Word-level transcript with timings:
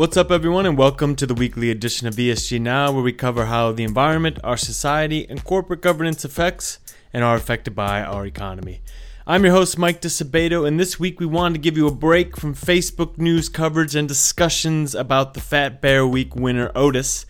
What's 0.00 0.16
up, 0.16 0.30
everyone, 0.30 0.64
and 0.64 0.78
welcome 0.78 1.14
to 1.16 1.26
the 1.26 1.34
weekly 1.34 1.70
edition 1.70 2.06
of 2.06 2.14
ESG 2.14 2.58
Now, 2.58 2.90
where 2.90 3.02
we 3.02 3.12
cover 3.12 3.44
how 3.44 3.70
the 3.72 3.84
environment, 3.84 4.38
our 4.42 4.56
society, 4.56 5.28
and 5.28 5.44
corporate 5.44 5.82
governance 5.82 6.24
affects 6.24 6.78
and 7.12 7.22
are 7.22 7.36
affected 7.36 7.74
by 7.74 8.00
our 8.00 8.24
economy. 8.24 8.80
I'm 9.26 9.44
your 9.44 9.52
host, 9.52 9.76
Mike 9.76 10.00
Disabato, 10.00 10.66
and 10.66 10.80
this 10.80 10.98
week 10.98 11.20
we 11.20 11.26
wanted 11.26 11.56
to 11.56 11.60
give 11.60 11.76
you 11.76 11.86
a 11.86 11.94
break 11.94 12.38
from 12.38 12.54
Facebook 12.54 13.18
news 13.18 13.50
coverage 13.50 13.94
and 13.94 14.08
discussions 14.08 14.94
about 14.94 15.34
the 15.34 15.40
Fat 15.42 15.82
Bear 15.82 16.06
Week 16.06 16.34
winner 16.34 16.72
Otis 16.74 17.26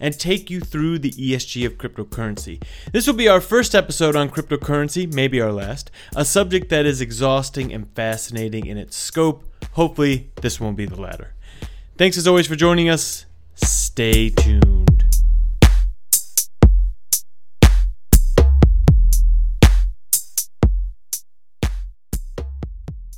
and 0.00 0.18
take 0.18 0.48
you 0.48 0.60
through 0.60 1.00
the 1.00 1.10
ESG 1.10 1.66
of 1.66 1.76
cryptocurrency. 1.76 2.64
This 2.90 3.06
will 3.06 3.12
be 3.12 3.28
our 3.28 3.42
first 3.42 3.74
episode 3.74 4.16
on 4.16 4.30
cryptocurrency, 4.30 5.12
maybe 5.12 5.42
our 5.42 5.52
last, 5.52 5.90
a 6.16 6.24
subject 6.24 6.70
that 6.70 6.86
is 6.86 7.02
exhausting 7.02 7.70
and 7.70 7.86
fascinating 7.90 8.64
in 8.64 8.78
its 8.78 8.96
scope. 8.96 9.44
Hopefully, 9.72 10.30
this 10.40 10.58
won't 10.58 10.78
be 10.78 10.86
the 10.86 10.98
latter. 10.98 11.33
Thanks 11.96 12.18
as 12.18 12.26
always 12.26 12.48
for 12.48 12.56
joining 12.56 12.88
us. 12.88 13.24
Stay 13.54 14.28
tuned. 14.28 15.04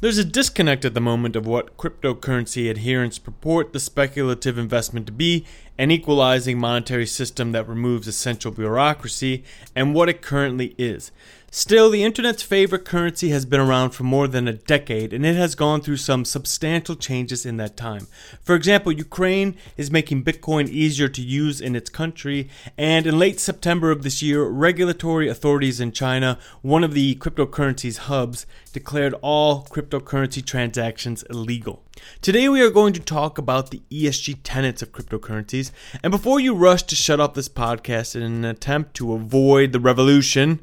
There's 0.03 0.19
a 0.19 0.25
disconnect 0.25 0.85
at 0.85 0.93
the 0.93 1.01
moment 1.01 1.37
of 1.37 1.47
what 1.47 1.79
cryptocurrency 1.79 2.69
adherents 2.69 3.19
purport 3.19 3.73
the 3.73 3.81
speculative 3.81 4.59
investment 4.59 5.07
to 5.07 5.13
be, 5.13 5.47
an 5.79 5.91
equalizing 5.91 6.59
monetary 6.59 7.07
system 7.07 7.53
that 7.53 7.69
removes 7.69 8.09
essential 8.09 8.51
bureaucracy, 8.51 9.45
and 9.75 9.95
what 9.95 10.09
it 10.09 10.23
currently 10.23 10.75
is. 10.79 11.11
Still, 11.59 11.89
the 11.89 12.05
internet's 12.05 12.43
favorite 12.43 12.85
currency 12.85 13.31
has 13.31 13.47
been 13.47 13.61
around 13.61 13.93
for 13.93 14.03
more 14.03 14.29
than 14.29 14.47
a 14.47 14.53
decade 14.53 15.15
and 15.15 15.25
it 15.25 15.37
has 15.37 15.55
gone 15.55 15.81
through 15.81 15.97
some 15.97 16.27
substantial 16.27 16.95
changes 16.97 17.47
in 17.47 17.57
that 17.57 17.79
time. 17.79 18.09
For 18.43 18.55
example, 18.55 18.93
Ukraine 18.93 19.57
is 19.77 19.91
making 19.91 20.25
Bitcoin 20.25 20.69
easier 20.69 21.09
to 21.09 21.23
use 21.23 21.63
in 21.63 21.75
its 21.75 21.89
country, 21.89 22.51
and 22.77 23.07
in 23.07 23.19
late 23.19 23.41
September 23.41 23.91
of 23.91 24.03
this 24.03 24.23
year, 24.23 24.45
regulatory 24.45 25.29
authorities 25.29 25.81
in 25.81 25.93
China, 25.93 26.39
one 26.61 26.85
of 26.85 26.93
the 26.93 27.15
cryptocurrency's 27.15 27.99
hubs, 27.99 28.45
declared 28.75 29.15
all 29.23 29.65
cryptocurrency 29.65 30.45
transactions 30.45 31.23
illegal. 31.31 31.83
Today, 32.21 32.51
we 32.51 32.61
are 32.61 32.71
going 32.71 32.93
to 32.93 33.01
talk 33.01 33.39
about 33.39 33.71
the 33.71 33.81
ESG 33.91 34.41
tenets 34.45 34.83
of 34.83 34.93
cryptocurrencies, 34.93 35.66
and 36.03 36.11
before 36.11 36.41
you 36.41 36.55
rush 36.55 36.83
to 36.85 36.97
shut 36.97 37.21
off 37.21 37.35
this 37.35 37.49
podcast 37.49 38.17
in 38.17 38.23
an 38.23 38.45
attempt 38.45 38.95
to 38.95 39.13
avoid 39.13 39.73
the 39.73 39.81
revolution, 39.81 40.61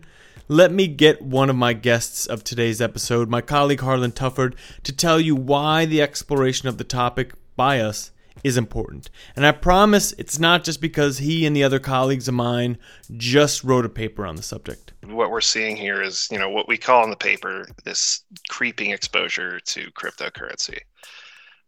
let 0.47 0.71
me 0.71 0.87
get 0.87 1.21
one 1.21 1.49
of 1.49 1.55
my 1.55 1.73
guests 1.73 2.25
of 2.25 2.43
today's 2.43 2.81
episode, 2.81 3.29
my 3.29 3.41
colleague 3.41 3.79
Harlan 3.79 4.11
Tufford, 4.11 4.55
to 4.83 4.91
tell 4.91 5.19
you 5.19 5.35
why 5.35 5.85
the 5.85 6.01
exploration 6.01 6.67
of 6.67 6.77
the 6.77 6.83
topic 6.83 7.33
by 7.55 7.79
us 7.79 8.11
is 8.43 8.57
important. 8.57 9.09
And 9.35 9.45
I 9.45 9.51
promise 9.51 10.13
it's 10.17 10.39
not 10.39 10.63
just 10.63 10.81
because 10.81 11.19
he 11.19 11.45
and 11.45 11.55
the 11.55 11.63
other 11.63 11.79
colleagues 11.79 12.27
of 12.27 12.33
mine 12.33 12.77
just 13.15 13.63
wrote 13.63 13.85
a 13.85 13.89
paper 13.89 14.25
on 14.25 14.35
the 14.35 14.43
subject. 14.43 14.93
What 15.05 15.31
we're 15.31 15.41
seeing 15.41 15.77
here 15.77 16.01
is, 16.01 16.27
you 16.31 16.37
know, 16.37 16.49
what 16.49 16.67
we 16.67 16.77
call 16.77 17.03
in 17.03 17.09
the 17.09 17.15
paper 17.15 17.67
this 17.85 18.21
creeping 18.49 18.91
exposure 18.91 19.59
to 19.59 19.91
cryptocurrency. 19.91 20.79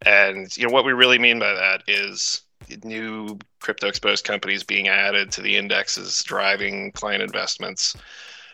And, 0.02 0.56
you 0.58 0.68
know, 0.68 0.74
what 0.74 0.86
we 0.86 0.92
really 0.92 1.20
mean 1.20 1.40
by 1.40 1.54
that 1.54 1.84
is 1.88 2.42
new 2.84 3.38
crypto 3.60 3.88
exposed 3.88 4.26
companies 4.26 4.64
being 4.64 4.88
added 4.88 5.32
to 5.32 5.42
the 5.42 5.58
indexes 5.58 6.24
driving 6.24 6.92
client 6.92 7.24
investments 7.24 7.96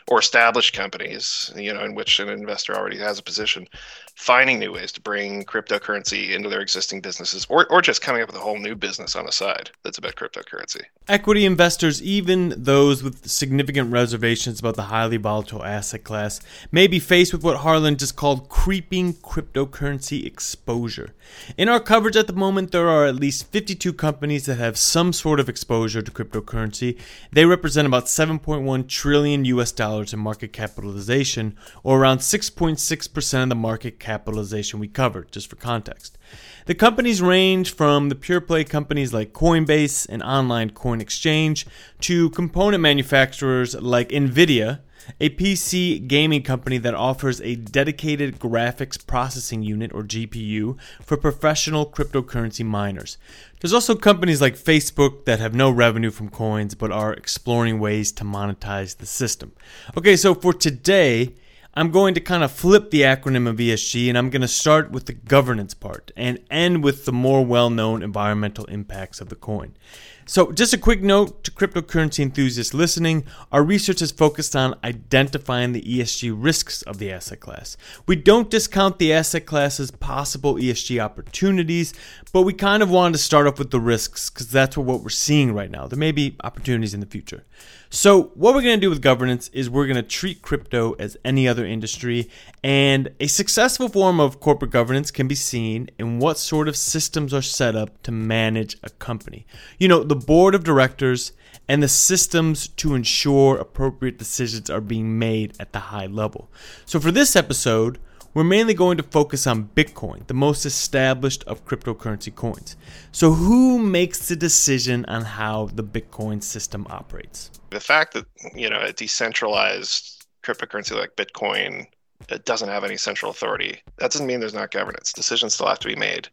or 0.08 0.20
established 0.20 0.76
companies, 0.76 1.52
you 1.56 1.74
know, 1.74 1.84
in 1.84 1.96
which 1.96 2.20
an 2.20 2.30
investor 2.30 2.76
already 2.76 2.98
has 2.98 3.20
a 3.20 3.24
position, 3.24 3.68
finding 4.16 4.60
new 4.60 4.72
ways 4.72 4.92
to 4.92 5.02
bring 5.02 5.44
cryptocurrency 5.46 6.32
into 6.32 6.50
their 6.50 6.62
existing 6.62 7.02
businesses 7.02 7.46
or, 7.50 7.66
or 7.72 7.82
just 7.82 8.02
coming 8.02 8.22
up 8.22 8.28
with 8.28 8.36
a 8.36 8.40
whole 8.40 8.60
new 8.60 8.76
business 8.76 9.16
on 9.16 9.26
the 9.26 9.32
side 9.32 9.72
that's 9.84 9.98
about 9.98 10.16
cryptocurrency. 10.16 10.84
Equity 11.08 11.46
investors, 11.46 12.02
even 12.04 12.54
those 12.56 13.04
with 13.04 13.30
significant 13.30 13.92
reservations 13.92 14.60
about 14.60 14.76
the 14.76 14.84
highly 14.84 15.18
volatile 15.18 15.64
asset 15.64 16.04
class, 16.04 16.40
may 16.72 16.88
be 16.88 17.00
faced 17.00 17.34
with 17.34 17.44
what 17.44 17.58
Harlan 17.58 17.98
just 17.98 18.16
called 18.16 18.50
creeping 18.50 19.14
cryptocurrency 19.14 20.26
exposure. 20.26 21.14
In 21.58 21.70
our 21.70 21.80
coverage 21.80 22.16
at 22.16 22.28
the 22.28 22.34
moment, 22.34 22.72
there 22.72 22.90
are 22.90 23.06
at 23.06 23.16
least 23.16 23.52
52 23.52 23.94
companies 23.94 24.46
that 24.46 24.58
have 24.58 24.78
some 24.78 25.14
sort 25.14 25.40
of 25.40 25.50
exposure 25.50 26.02
to 26.02 26.12
cryptocurrency. 26.12 26.98
They 27.32 27.46
represent 27.46 27.88
about 27.88 28.06
7.1 28.06 28.88
trillion 28.88 29.46
US 29.46 29.72
dollars 29.72 30.14
in 30.14 30.20
market 30.20 30.54
capitalization, 30.54 31.58
or 31.84 32.00
around 32.00 32.20
6.6% 32.20 33.44
of 33.44 33.50
the 33.50 33.56
market 33.56 34.00
capitalization 34.02 34.80
we 34.80 34.90
covered, 34.90 35.32
just 35.32 35.50
for 35.50 35.56
context. 35.56 36.18
The 36.66 36.76
companies 36.76 37.22
range 37.22 37.74
from 37.74 38.10
the 38.10 38.16
pure 38.16 38.42
play 38.42 38.66
companies 38.66 39.14
like 39.14 39.32
Coinbase, 39.32 40.10
an 40.10 40.22
online 40.22 40.72
coin 40.72 41.00
exchange, 41.00 41.66
to 42.02 42.30
component 42.32 42.82
manufacturers 42.82 43.76
like 43.76 44.10
Nvidia, 44.10 44.80
a 45.20 45.30
PC 45.30 46.08
gaming 46.08 46.44
company 46.44 46.78
that 46.78 46.94
offers 46.94 47.42
a 47.42 47.56
dedicated 47.56 48.40
graphics 48.40 49.04
processing 49.06 49.64
unit 49.64 49.92
or 49.94 50.04
GPU 50.04 50.78
for 51.02 51.18
professional 51.18 51.86
cryptocurrency 51.86 52.66
miners. 52.66 53.18
There's 53.60 53.74
also 53.74 53.96
companies 53.96 54.42
like 54.42 54.56
Facebook 54.56 55.26
that 55.26 55.40
have 55.40 55.54
no 55.54 55.70
revenue 55.70 56.12
from 56.12 56.30
coins 56.30 56.76
but 56.76 56.92
are 56.92 57.14
exploring 57.14 57.80
ways 57.80 58.12
to 58.14 58.24
monetize 58.24 58.98
the 58.98 59.06
system. 59.06 59.54
Okay, 59.98 60.16
so 60.16 60.34
for 60.34 60.54
today, 60.54 61.34
I'm 61.74 61.90
going 61.90 62.14
to 62.16 62.20
kind 62.20 62.44
of 62.44 62.52
flip 62.52 62.92
the 62.92 63.04
acronym 63.04 63.48
of 63.48 63.56
ESG 63.56 64.10
and 64.10 64.18
I'm 64.18 64.30
going 64.30 64.42
to 64.42 64.48
start 64.48 64.92
with 64.92 65.06
the 65.06 65.14
governance 65.14 65.74
part 65.74 66.12
and 66.18 66.40
end 66.50 66.84
with 66.84 67.06
the 67.06 67.14
more 67.14 67.46
well 67.46 67.70
known 67.70 68.04
environmental 68.04 68.66
impacts 68.66 69.22
of 69.22 69.30
the 69.30 69.38
coin. 69.38 69.78
So, 70.26 70.52
just 70.52 70.74
a 70.74 70.78
quick 70.78 71.02
note 71.02 71.46
to 71.46 71.52
cryptocurrency 71.52 72.20
enthusiasts 72.20 72.74
listening 72.74 73.26
our 73.54 73.64
research 73.64 74.02
is 74.02 74.12
focused 74.12 74.56
on 74.56 74.78
identifying 74.84 75.72
the 75.72 75.82
ESG 75.82 76.34
risks 76.38 76.82
of 76.84 76.98
the 76.98 77.12
asset 77.12 77.40
class. 77.40 77.78
We 78.06 78.18
don't 78.18 78.50
discount 78.50 79.00
the 79.00 79.14
asset 79.14 79.46
class's 79.46 79.92
possible 79.92 80.56
ESG 80.56 81.02
opportunities, 81.02 81.94
but 82.34 82.42
we 82.42 82.54
kind 82.54 82.84
of 82.84 82.90
wanted 82.90 83.14
to 83.14 83.20
start 83.20 83.48
off 83.48 83.58
with 83.58 83.72
the 83.72 83.80
risks 83.80 84.30
because 84.30 84.50
that's 84.50 84.78
what 84.78 85.02
we're 85.02 85.10
seeing 85.10 85.54
right 85.54 85.72
now. 85.72 85.88
There 85.88 85.98
may 85.98 86.12
be 86.12 86.36
opportunities 86.44 86.94
in 86.94 87.00
the 87.00 87.06
future. 87.06 87.46
So, 87.94 88.32
what 88.36 88.56
we're 88.56 88.62
going 88.62 88.78
to 88.78 88.86
do 88.86 88.90
with 88.90 89.02
governance 89.02 89.50
is 89.50 89.70
we're 89.70 89.86
going 89.86 89.98
to 89.98 90.02
treat 90.02 90.42
crypto 90.42 90.94
as 90.94 91.18
any 91.26 91.46
other 91.46 91.66
industry, 91.66 92.30
and 92.64 93.14
a 93.20 93.28
successful 93.28 93.90
form 93.90 94.18
of 94.18 94.40
corporate 94.40 94.72
governance 94.72 95.12
can 95.12 95.28
be 95.28 95.36
seen 95.36 95.90
in 96.00 96.18
what 96.18 96.38
sort 96.38 96.70
of 96.70 96.78
systems 96.78 97.34
are 97.34 97.42
set 97.42 97.76
up 97.76 98.02
to 98.04 98.12
manage 98.14 98.78
a 98.82 98.92
company. 98.92 99.46
You 99.78 99.90
know, 99.90 100.04
the 100.04 100.16
board 100.16 100.56
of 100.56 100.64
directors 100.64 101.34
and 101.68 101.84
the 101.84 101.90
systems 101.90 102.70
to 102.70 102.96
ensure 102.96 103.58
appropriate 103.58 104.18
decisions 104.18 104.70
are 104.70 104.80
being 104.80 105.20
made 105.20 105.54
at 105.60 105.74
the 105.74 105.80
high 105.80 106.06
level. 106.06 106.50
So, 106.86 106.98
for 106.98 107.12
this 107.12 107.36
episode, 107.36 108.00
we're 108.34 108.44
mainly 108.44 108.74
going 108.74 108.98
to 108.98 109.04
focus 109.04 109.46
on 109.46 109.70
Bitcoin, 109.76 110.26
the 110.28 110.34
most 110.34 110.66
established 110.66 111.44
of 111.46 111.66
cryptocurrency 111.66 112.34
coins. 112.34 112.78
So, 113.12 113.34
who 113.34 113.80
makes 113.80 114.28
the 114.28 114.36
decision 114.36 115.06
on 115.06 115.24
how 115.24 115.68
the 115.74 115.84
Bitcoin 115.84 116.42
system 116.42 116.88
operates? 116.90 117.52
The 117.70 117.80
fact 117.80 118.14
that, 118.14 118.26
you 118.56 118.70
know, 118.70 118.82
a 118.82 118.94
decentralized 118.94 120.26
cryptocurrency 120.44 120.98
like 120.98 121.16
Bitcoin 121.16 121.88
it 122.30 122.46
doesn't 122.46 122.70
have 122.70 122.84
any 122.84 122.98
central 122.98 123.32
authority, 123.32 123.82
that 123.98 124.12
doesn't 124.12 124.28
mean 124.28 124.40
there's 124.40 124.54
not 124.54 124.72
governance. 124.72 125.14
Decisions 125.14 125.54
still 125.54 125.68
have 125.68 125.80
to 125.80 125.88
be 125.88 125.96
made. 125.96 126.30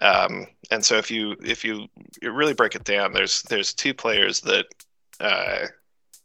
Um, 0.00 0.46
and 0.70 0.84
so 0.84 0.96
if 0.96 1.10
you 1.10 1.36
if 1.42 1.64
you, 1.64 1.88
you 2.22 2.30
really 2.30 2.54
break 2.54 2.74
it 2.74 2.84
down, 2.84 3.12
there's 3.12 3.42
there's 3.42 3.74
two 3.74 3.92
players 3.92 4.40
that 4.42 4.66
uh, 5.18 5.66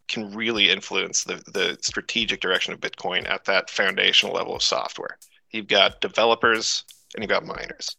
can 0.08 0.34
really 0.34 0.70
influence 0.70 1.24
the, 1.24 1.36
the 1.52 1.78
strategic 1.82 2.42
direction 2.42 2.74
of 2.74 2.80
Bitcoin 2.80 3.30
at 3.30 3.46
that 3.46 3.70
foundational 3.70 4.36
level 4.36 4.56
of 4.56 4.64
software. 4.64 5.18
You've 5.52 5.68
got 5.68 6.02
developers 6.02 6.84
and 7.14 7.24
you've 7.24 7.30
got 7.30 7.46
miners. 7.46 7.96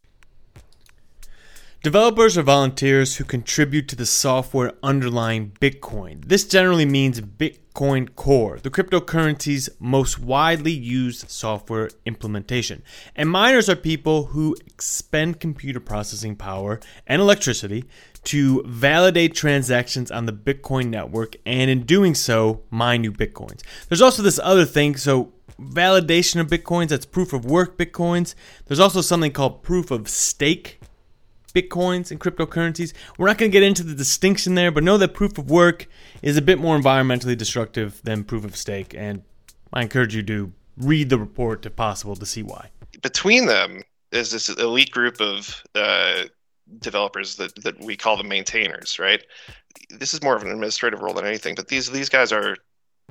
Developers 1.83 2.37
are 2.37 2.43
volunteers 2.43 3.17
who 3.17 3.25
contribute 3.25 3.89
to 3.89 3.97
the 3.97 4.07
software 4.07 4.73
underlying 4.83 5.53
Bitcoin. 5.61 6.25
This 6.27 6.45
generally 6.45 6.87
means 6.87 7.21
Bitcoin 7.21 7.61
Core, 7.77 8.59
the 8.63 8.71
cryptocurrency's 8.71 9.69
most 9.79 10.19
widely 10.19 10.73
used 10.73 11.29
software 11.31 11.91
implementation. 12.07 12.83
And 13.15 13.29
miners 13.29 13.69
are 13.69 13.77
people 13.77 14.27
who 14.27 14.57
expend 14.67 15.41
computer 15.41 15.79
processing 15.79 16.37
power 16.37 16.81
and 17.07 17.21
electricity 17.21 17.85
to 18.25 18.63
validate 18.63 19.35
transactions 19.35 20.11
on 20.11 20.25
the 20.25 20.33
Bitcoin 20.33 20.89
network 20.89 21.37
and 21.45 21.71
in 21.71 21.83
doing 21.83 22.15
so, 22.15 22.63
mine 22.71 23.03
new 23.03 23.13
Bitcoins. 23.13 23.61
There's 23.91 24.01
also 24.01 24.23
this 24.23 24.41
other 24.43 24.65
thing, 24.65 24.97
so 24.97 25.35
validation 25.61 26.41
of 26.41 26.47
Bitcoins, 26.47 26.89
that's 26.89 27.05
proof 27.05 27.35
of 27.35 27.45
work 27.45 27.77
Bitcoins. 27.77 28.35
There's 28.65 28.81
also 28.81 29.03
something 29.03 29.33
called 29.33 29.63
proof 29.63 29.91
of 29.91 30.09
stake 30.09 30.81
Bitcoins 31.57 32.11
and 32.11 32.21
cryptocurrencies. 32.21 32.93
We're 33.17 33.29
not 33.29 33.39
going 33.39 33.51
to 33.51 33.53
get 33.53 33.63
into 33.63 33.83
the 33.83 33.95
distinction 33.95 34.55
there, 34.57 34.71
but 34.71 34.85
know 34.85 34.99
that 34.99 35.15
proof 35.15 35.39
of 35.39 35.51
work 35.51 35.89
is 36.21 36.37
a 36.37 36.43
bit 36.43 36.59
more 36.59 36.79
environmentally 36.79 37.37
destructive 37.37 38.03
than 38.05 38.25
proof 38.25 38.45
of 38.45 38.57
stake. 38.57 38.95
And 38.95 39.23
I 39.73 39.83
encourage 39.83 40.15
you 40.15 40.23
to 40.25 40.53
read 40.77 41.09
the 41.09 41.19
report 41.19 41.65
if 41.65 41.75
possible 41.75 42.15
to 42.17 42.27
see 42.27 42.43
why. 42.43 42.69
Between 43.01 43.47
them 43.47 43.83
is 44.13 44.31
this 44.31 44.49
elite 44.51 44.91
group 44.91 45.21
of 45.21 45.63
uh, 45.75 46.25
developers 46.81 47.37
that, 47.37 47.55
that 47.63 47.83
we 47.83 47.97
call 47.97 48.17
the 48.17 48.25
maintainers, 48.25 48.99
right? 48.99 49.25
This 49.91 50.15
is 50.15 50.23
more 50.23 50.37
of 50.37 50.43
an 50.43 50.51
administrative 50.51 51.01
role 51.01 51.15
than 51.15 51.27
anything, 51.27 51.55
but 51.55 51.69
these 51.69 51.91
these 51.91 52.09
guys 52.09 52.33
are, 52.33 52.57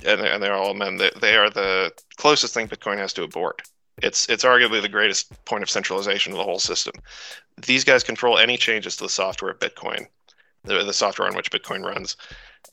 and 0.06 0.20
they're, 0.20 0.34
and 0.34 0.44
they're 0.44 0.54
all 0.54 0.74
men. 0.74 0.98
They, 0.98 1.12
they 1.20 1.36
are 1.36 1.50
the 1.50 1.92
closest 2.18 2.54
thing 2.54 2.68
Bitcoin 2.68 2.98
has 2.98 3.14
to 3.14 3.24
a 3.24 3.28
board. 3.28 3.62
It's 4.02 4.28
it's 4.28 4.44
arguably 4.44 4.82
the 4.82 4.90
greatest 4.90 5.46
point 5.46 5.64
of 5.64 5.70
centralization 5.70 6.34
of 6.34 6.38
the 6.38 6.44
whole 6.44 6.60
system. 6.60 6.94
These 7.66 7.84
guys 7.84 8.04
control 8.04 8.38
any 8.38 8.58
changes 8.58 8.98
to 8.98 9.04
the 9.04 9.10
software 9.10 9.52
of 9.52 9.60
Bitcoin, 9.60 10.08
the, 10.64 10.84
the 10.84 10.94
software 10.94 11.28
on 11.28 11.36
which 11.36 11.52
Bitcoin 11.52 11.86
runs, 11.86 12.18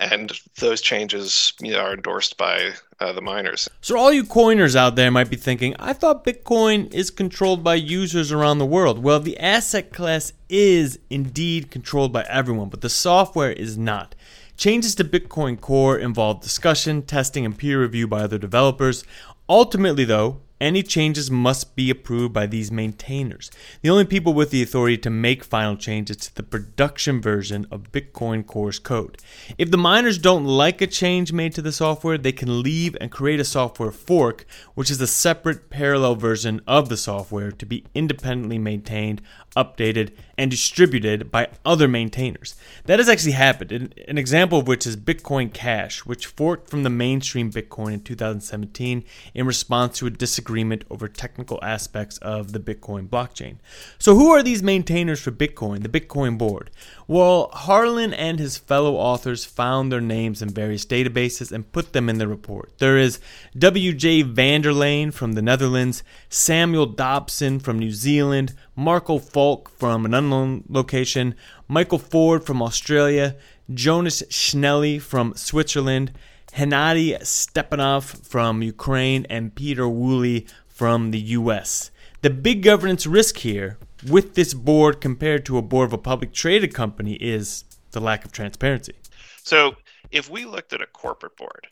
and 0.01 0.33
those 0.59 0.81
changes 0.81 1.53
you 1.61 1.73
know, 1.73 1.81
are 1.81 1.95
endorsed 1.95 2.37
by 2.37 2.73
uh, 3.01 3.13
the 3.13 3.21
miners. 3.21 3.69
So, 3.81 3.97
all 3.97 4.13
you 4.13 4.25
coiners 4.25 4.77
out 4.77 4.97
there 4.97 5.11
might 5.11 5.31
be 5.31 5.37
thinking, 5.37 5.77
I 5.79 5.93
thought 5.93 6.25
Bitcoin 6.25 6.93
is 6.93 7.11
controlled 7.11 7.63
by 7.63 7.75
users 7.77 8.33
around 8.33 8.59
the 8.59 8.67
world. 8.67 8.99
Well, 8.99 9.21
the 9.21 9.39
asset 9.39 9.93
class 9.93 10.33
is 10.49 10.99
indeed 11.11 11.71
controlled 11.71 12.13
by 12.13 12.25
everyone, 12.29 12.69
but 12.69 12.81
the 12.81 12.91
software 12.91 13.53
is 13.53 13.79
not. 13.79 14.15
Changes 14.57 14.95
to 14.97 15.05
Bitcoin 15.05 15.61
Core 15.61 15.99
involve 15.99 16.41
discussion, 16.41 17.03
testing, 17.03 17.45
and 17.45 17.57
peer 17.57 17.81
review 17.81 18.07
by 18.07 18.21
other 18.21 18.39
developers. 18.39 19.05
Ultimately, 19.49 20.05
though, 20.05 20.41
any 20.63 20.81
changes 20.85 21.29
must 21.29 21.75
be 21.75 21.91
approved 21.91 22.33
by 22.33 22.47
these 22.47 22.71
maintainers, 22.71 23.51
the 23.83 23.91
only 23.91 24.05
people 24.05 24.33
with 24.33 24.51
the 24.51 24.63
authority 24.63 24.97
to 24.97 25.11
make 25.11 25.43
final 25.43 25.77
changes 25.77 26.19
to 26.19 26.35
the 26.37 26.43
production 26.45 27.21
version 27.21 27.67
of 27.73 27.91
Bitcoin 27.91 28.47
Core's 28.47 28.79
code. 28.79 29.19
If 29.59 29.73
the 29.73 29.77
miners 29.77 30.19
don't 30.19 30.45
like 30.45 30.81
a 30.81 30.87
change 30.87 31.33
made 31.33 31.53
to 31.55 31.63
the 31.63 31.73
software, 31.73 32.17
they 32.17 32.31
can 32.31 32.63
leave 32.63 32.97
and 33.01 33.11
create 33.11 33.41
a 33.41 33.45
software 33.45 33.91
fork, 33.91 34.47
which 34.75 34.89
is 34.89 35.01
a 35.01 35.07
separate 35.09 35.69
parallel 35.69 36.15
version 36.15 36.61
of 36.69 36.89
the 36.89 36.97
software 36.97 37.51
to 37.51 37.67
be 37.67 37.85
independently 37.93 38.59
maintained, 38.59 39.21
updated, 39.57 40.13
and 40.39 40.49
distributed 40.49 41.33
by 41.33 41.49
other 41.65 41.89
maintainers. 41.89 42.55
That 42.85 43.01
has 43.01 43.09
actually 43.09 43.33
happened, 43.33 43.73
an 44.07 44.17
example 44.17 44.61
of 44.61 44.69
which 44.69 44.87
is 44.87 44.97
Bitcoin 44.97 45.53
Cash, 45.53 46.07
which 46.07 46.27
forked 46.27 46.71
from 46.71 46.85
the 46.85 46.91
mainstream 46.91 47.51
Bitcoin 47.51 47.95
in 47.95 48.01
2017 48.01 49.05
in 49.35 49.47
response 49.47 49.99
to 49.99 50.07
a 50.07 50.11
disagreement 50.11 50.52
over 50.91 51.09
technical 51.09 51.59
aspects 51.63 52.19
of 52.19 52.53
the 52.53 52.61
Bitcoin 52.61 53.09
blockchain. 53.09 53.57
So, 53.99 54.15
who 54.15 54.31
are 54.31 54.43
these 54.43 54.63
maintainers 54.63 55.21
for 55.21 55.31
Bitcoin, 55.31 55.83
the 55.83 55.89
Bitcoin 55.89 56.37
board? 56.37 56.71
Well, 57.07 57.49
Harlan 57.53 58.13
and 58.13 58.39
his 58.39 58.59
fellow 58.59 58.95
authors 58.95 59.45
found 59.45 59.91
their 59.91 60.01
names 60.01 60.43
in 60.43 60.51
various 60.51 60.85
databases 60.85 61.53
and 61.53 61.73
put 61.73 61.93
them 61.93 62.09
in 62.09 62.19
the 62.19 62.29
report. 62.29 62.73
There 62.79 62.99
is 62.99 63.19
W.J. 63.59 64.23
van 64.23 64.61
der 64.61 64.73
Laan 64.73 65.13
from 65.13 65.33
the 65.33 65.43
Netherlands, 65.43 66.03
Samuel 66.29 66.87
Dobson 66.87 67.59
from 67.59 67.79
New 67.79 67.93
Zealand, 67.93 68.55
Marco 68.77 69.19
Falke 69.19 69.69
from 69.71 70.05
an 70.05 70.15
unknown 70.15 70.65
location, 70.69 71.35
Michael 71.69 71.99
Ford 71.99 72.45
from 72.45 72.63
Australia, 72.63 73.37
Jonas 73.73 74.23
Schnelli 74.29 75.01
from 75.01 75.35
Switzerland, 75.35 76.13
Hennadii 76.57 77.19
Stepanov 77.21 78.27
from 78.27 78.63
Ukraine, 78.63 79.27
and 79.31 79.55
Pieter 79.55 79.85
Wuille 79.85 80.47
from 80.69 81.11
the 81.11 81.21
US. 81.21 81.91
The 82.21 82.31
big 82.31 82.63
governance 82.63 83.07
risk 83.07 83.39
here 83.39 83.79
with 84.09 84.35
this 84.35 84.55
board 84.55 85.01
compared 85.01 85.47
to 85.47 85.59
a 85.59 85.63
board 85.63 85.89
of 85.89 85.93
a 85.93 85.99
public 85.99 86.33
traded 86.33 86.75
company 86.75 87.15
is 87.15 87.65
the 87.93 88.01
lack 88.01 88.25
of 88.25 88.33
transparency. 88.33 88.95
So, 89.43 89.77
if 90.11 90.31
we 90.31 90.45
looked 90.45 90.73
at 90.73 90.83
a 90.83 90.87
corporate 90.87 91.37
board 91.37 91.69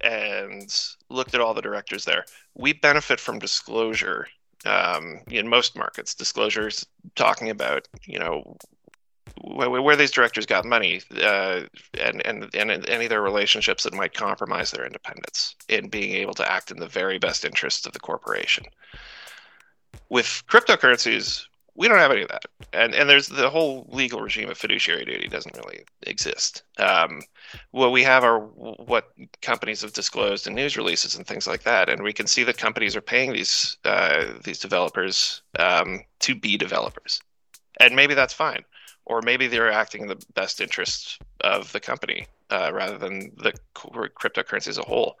and 0.00 0.74
looked 1.10 1.34
at 1.34 1.40
all 1.40 1.54
the 1.54 1.62
directors 1.62 2.04
there, 2.04 2.24
we 2.54 2.72
benefit 2.72 3.20
from 3.20 3.38
disclosure 3.38 4.26
um, 4.64 5.20
in 5.28 5.48
most 5.48 5.76
markets. 5.76 6.14
Disclosures 6.14 6.86
talking 7.14 7.50
about 7.50 7.86
you 8.06 8.18
know 8.18 8.56
where, 9.40 9.82
where 9.82 9.96
these 9.96 10.10
directors 10.10 10.46
got 10.46 10.64
money 10.64 11.00
uh, 11.22 11.62
and, 12.00 12.24
and 12.26 12.54
and 12.54 12.88
any 12.88 13.04
of 13.04 13.10
their 13.10 13.22
relationships 13.22 13.84
that 13.84 13.94
might 13.94 14.14
compromise 14.14 14.70
their 14.70 14.86
independence 14.86 15.54
in 15.68 15.88
being 15.88 16.14
able 16.14 16.34
to 16.34 16.50
act 16.50 16.70
in 16.70 16.78
the 16.78 16.86
very 16.86 17.18
best 17.18 17.44
interests 17.44 17.86
of 17.86 17.92
the 17.92 18.00
corporation. 18.00 18.64
With 20.10 20.42
cryptocurrencies, 20.48 21.44
we 21.74 21.86
don't 21.86 21.98
have 21.98 22.10
any 22.10 22.22
of 22.22 22.28
that, 22.28 22.44
and 22.72 22.92
and 22.94 23.08
there's 23.08 23.28
the 23.28 23.48
whole 23.48 23.86
legal 23.88 24.20
regime 24.20 24.50
of 24.50 24.58
fiduciary 24.58 25.04
duty 25.04 25.28
doesn't 25.28 25.56
really 25.56 25.84
exist. 26.02 26.64
Um, 26.78 27.22
what 27.70 27.92
we 27.92 28.02
have 28.02 28.24
are 28.24 28.40
what 28.40 29.12
companies 29.42 29.82
have 29.82 29.92
disclosed 29.92 30.46
in 30.46 30.54
news 30.54 30.76
releases 30.76 31.14
and 31.14 31.24
things 31.24 31.46
like 31.46 31.62
that, 31.62 31.88
and 31.88 32.02
we 32.02 32.12
can 32.12 32.26
see 32.26 32.42
that 32.44 32.58
companies 32.58 32.96
are 32.96 33.00
paying 33.00 33.32
these 33.32 33.76
uh, 33.84 34.24
these 34.42 34.58
developers 34.58 35.42
um, 35.58 36.00
to 36.20 36.34
be 36.34 36.56
developers, 36.56 37.20
and 37.78 37.94
maybe 37.94 38.14
that's 38.14 38.34
fine, 38.34 38.64
or 39.08 39.22
maybe 39.22 39.46
they're 39.46 39.72
acting 39.72 40.02
in 40.02 40.08
the 40.08 40.22
best 40.34 40.60
interests 40.60 41.18
of 41.40 41.72
the 41.72 41.80
company 41.80 42.26
uh, 42.50 42.70
rather 42.72 42.98
than 42.98 43.32
the 43.36 43.52
cryptocurrency 43.74 44.68
as 44.68 44.78
a 44.78 44.82
whole 44.82 45.18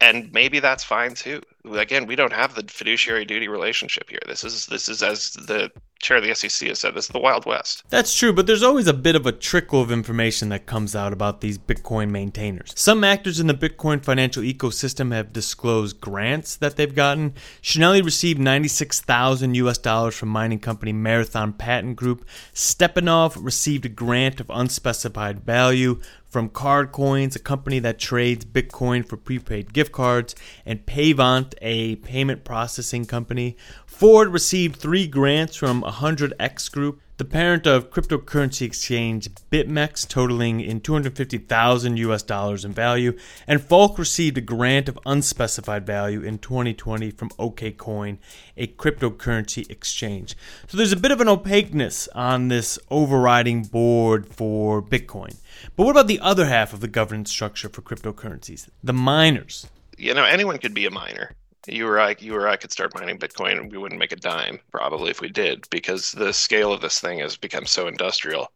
and 0.00 0.32
maybe 0.32 0.60
that's 0.60 0.84
fine 0.84 1.14
too. 1.14 1.42
Again, 1.70 2.06
we 2.06 2.16
don't 2.16 2.32
have 2.32 2.54
the 2.54 2.64
fiduciary 2.68 3.24
duty 3.24 3.48
relationship 3.48 4.08
here. 4.08 4.20
This 4.26 4.44
is 4.44 4.66
this 4.66 4.88
is 4.88 5.02
as 5.02 5.32
the 5.32 5.70
chair 6.00 6.16
of 6.16 6.24
the 6.24 6.34
SEC 6.34 6.66
has 6.68 6.80
said, 6.80 6.94
this 6.94 7.04
is 7.04 7.10
the 7.10 7.18
Wild 7.18 7.44
West. 7.44 7.84
That's 7.90 8.16
true, 8.16 8.32
but 8.32 8.46
there's 8.46 8.62
always 8.62 8.86
a 8.86 8.94
bit 8.94 9.14
of 9.14 9.26
a 9.26 9.32
trickle 9.32 9.82
of 9.82 9.92
information 9.92 10.48
that 10.48 10.64
comes 10.64 10.96
out 10.96 11.12
about 11.12 11.42
these 11.42 11.58
Bitcoin 11.58 12.10
maintainers. 12.10 12.72
Some 12.74 13.04
actors 13.04 13.38
in 13.38 13.46
the 13.46 13.54
Bitcoin 13.54 14.02
financial 14.02 14.42
ecosystem 14.42 15.12
have 15.12 15.32
disclosed 15.32 16.00
grants 16.00 16.56
that 16.56 16.76
they've 16.76 16.94
gotten. 16.94 17.34
Schnelli 17.62 18.02
received 18.02 18.40
96,000 18.40 19.54
US 19.56 19.76
dollars 19.76 20.16
from 20.16 20.30
mining 20.30 20.58
company 20.58 20.94
Marathon 20.94 21.52
Patent 21.52 21.96
Group. 21.96 22.24
Stepanov 22.54 23.36
received 23.38 23.84
a 23.84 23.90
grant 23.90 24.40
of 24.40 24.48
unspecified 24.48 25.40
value 25.40 26.00
from 26.30 26.48
Cardcoins, 26.48 27.34
a 27.34 27.40
company 27.40 27.80
that 27.80 27.98
trades 27.98 28.44
Bitcoin 28.44 29.06
for 29.06 29.16
prepaid 29.16 29.72
gift 29.72 29.92
cards, 29.92 30.34
and 30.64 30.86
Payvant, 30.86 31.54
a 31.60 31.96
payment 31.96 32.44
processing 32.44 33.04
company. 33.04 33.56
Ford 33.84 34.28
received 34.28 34.76
three 34.76 35.06
grants 35.06 35.56
from 35.56 35.82
100x 35.82 36.70
Group, 36.72 37.00
the 37.20 37.24
parent 37.26 37.66
of 37.66 37.90
cryptocurrency 37.90 38.62
exchange 38.62 39.28
BitMEX, 39.50 40.08
totaling 40.08 40.60
in 40.60 40.80
250,000 40.80 41.98
US 41.98 42.22
dollars 42.22 42.64
in 42.64 42.72
value, 42.72 43.14
and 43.46 43.60
Falke 43.60 43.98
received 43.98 44.38
a 44.38 44.40
grant 44.40 44.88
of 44.88 44.98
unspecified 45.04 45.84
value 45.84 46.22
in 46.22 46.38
2020 46.38 47.10
from 47.10 47.28
OKCoin, 47.30 48.16
a 48.56 48.68
cryptocurrency 48.68 49.70
exchange. 49.70 50.34
So 50.66 50.78
there's 50.78 50.92
a 50.92 50.96
bit 50.96 51.10
of 51.10 51.20
an 51.20 51.28
opaqueness 51.28 52.08
on 52.14 52.48
this 52.48 52.78
overriding 52.90 53.64
board 53.64 54.26
for 54.26 54.80
Bitcoin. 54.80 55.36
But 55.76 55.84
what 55.84 55.92
about 55.92 56.06
the 56.06 56.20
other 56.20 56.46
half 56.46 56.72
of 56.72 56.80
the 56.80 56.88
governance 56.88 57.30
structure 57.30 57.68
for 57.68 57.82
cryptocurrencies? 57.82 58.68
The 58.82 58.92
miners. 58.92 59.68
You 59.98 60.14
know, 60.14 60.24
anyone 60.24 60.58
could 60.58 60.74
be 60.74 60.86
a 60.86 60.90
miner. 60.90 61.34
You 61.66 61.86
or 61.86 62.00
I, 62.00 62.16
you 62.18 62.34
or 62.34 62.48
I 62.48 62.56
could 62.56 62.72
start 62.72 62.94
mining 62.94 63.18
Bitcoin, 63.18 63.58
and 63.58 63.70
we 63.70 63.76
wouldn't 63.76 63.98
make 63.98 64.12
a 64.12 64.16
dime 64.16 64.58
probably 64.70 65.10
if 65.10 65.20
we 65.20 65.28
did, 65.28 65.68
because 65.70 66.12
the 66.12 66.32
scale 66.32 66.72
of 66.72 66.80
this 66.80 67.00
thing 67.00 67.18
has 67.18 67.36
become 67.36 67.66
so 67.66 67.86
industrial. 67.86 68.50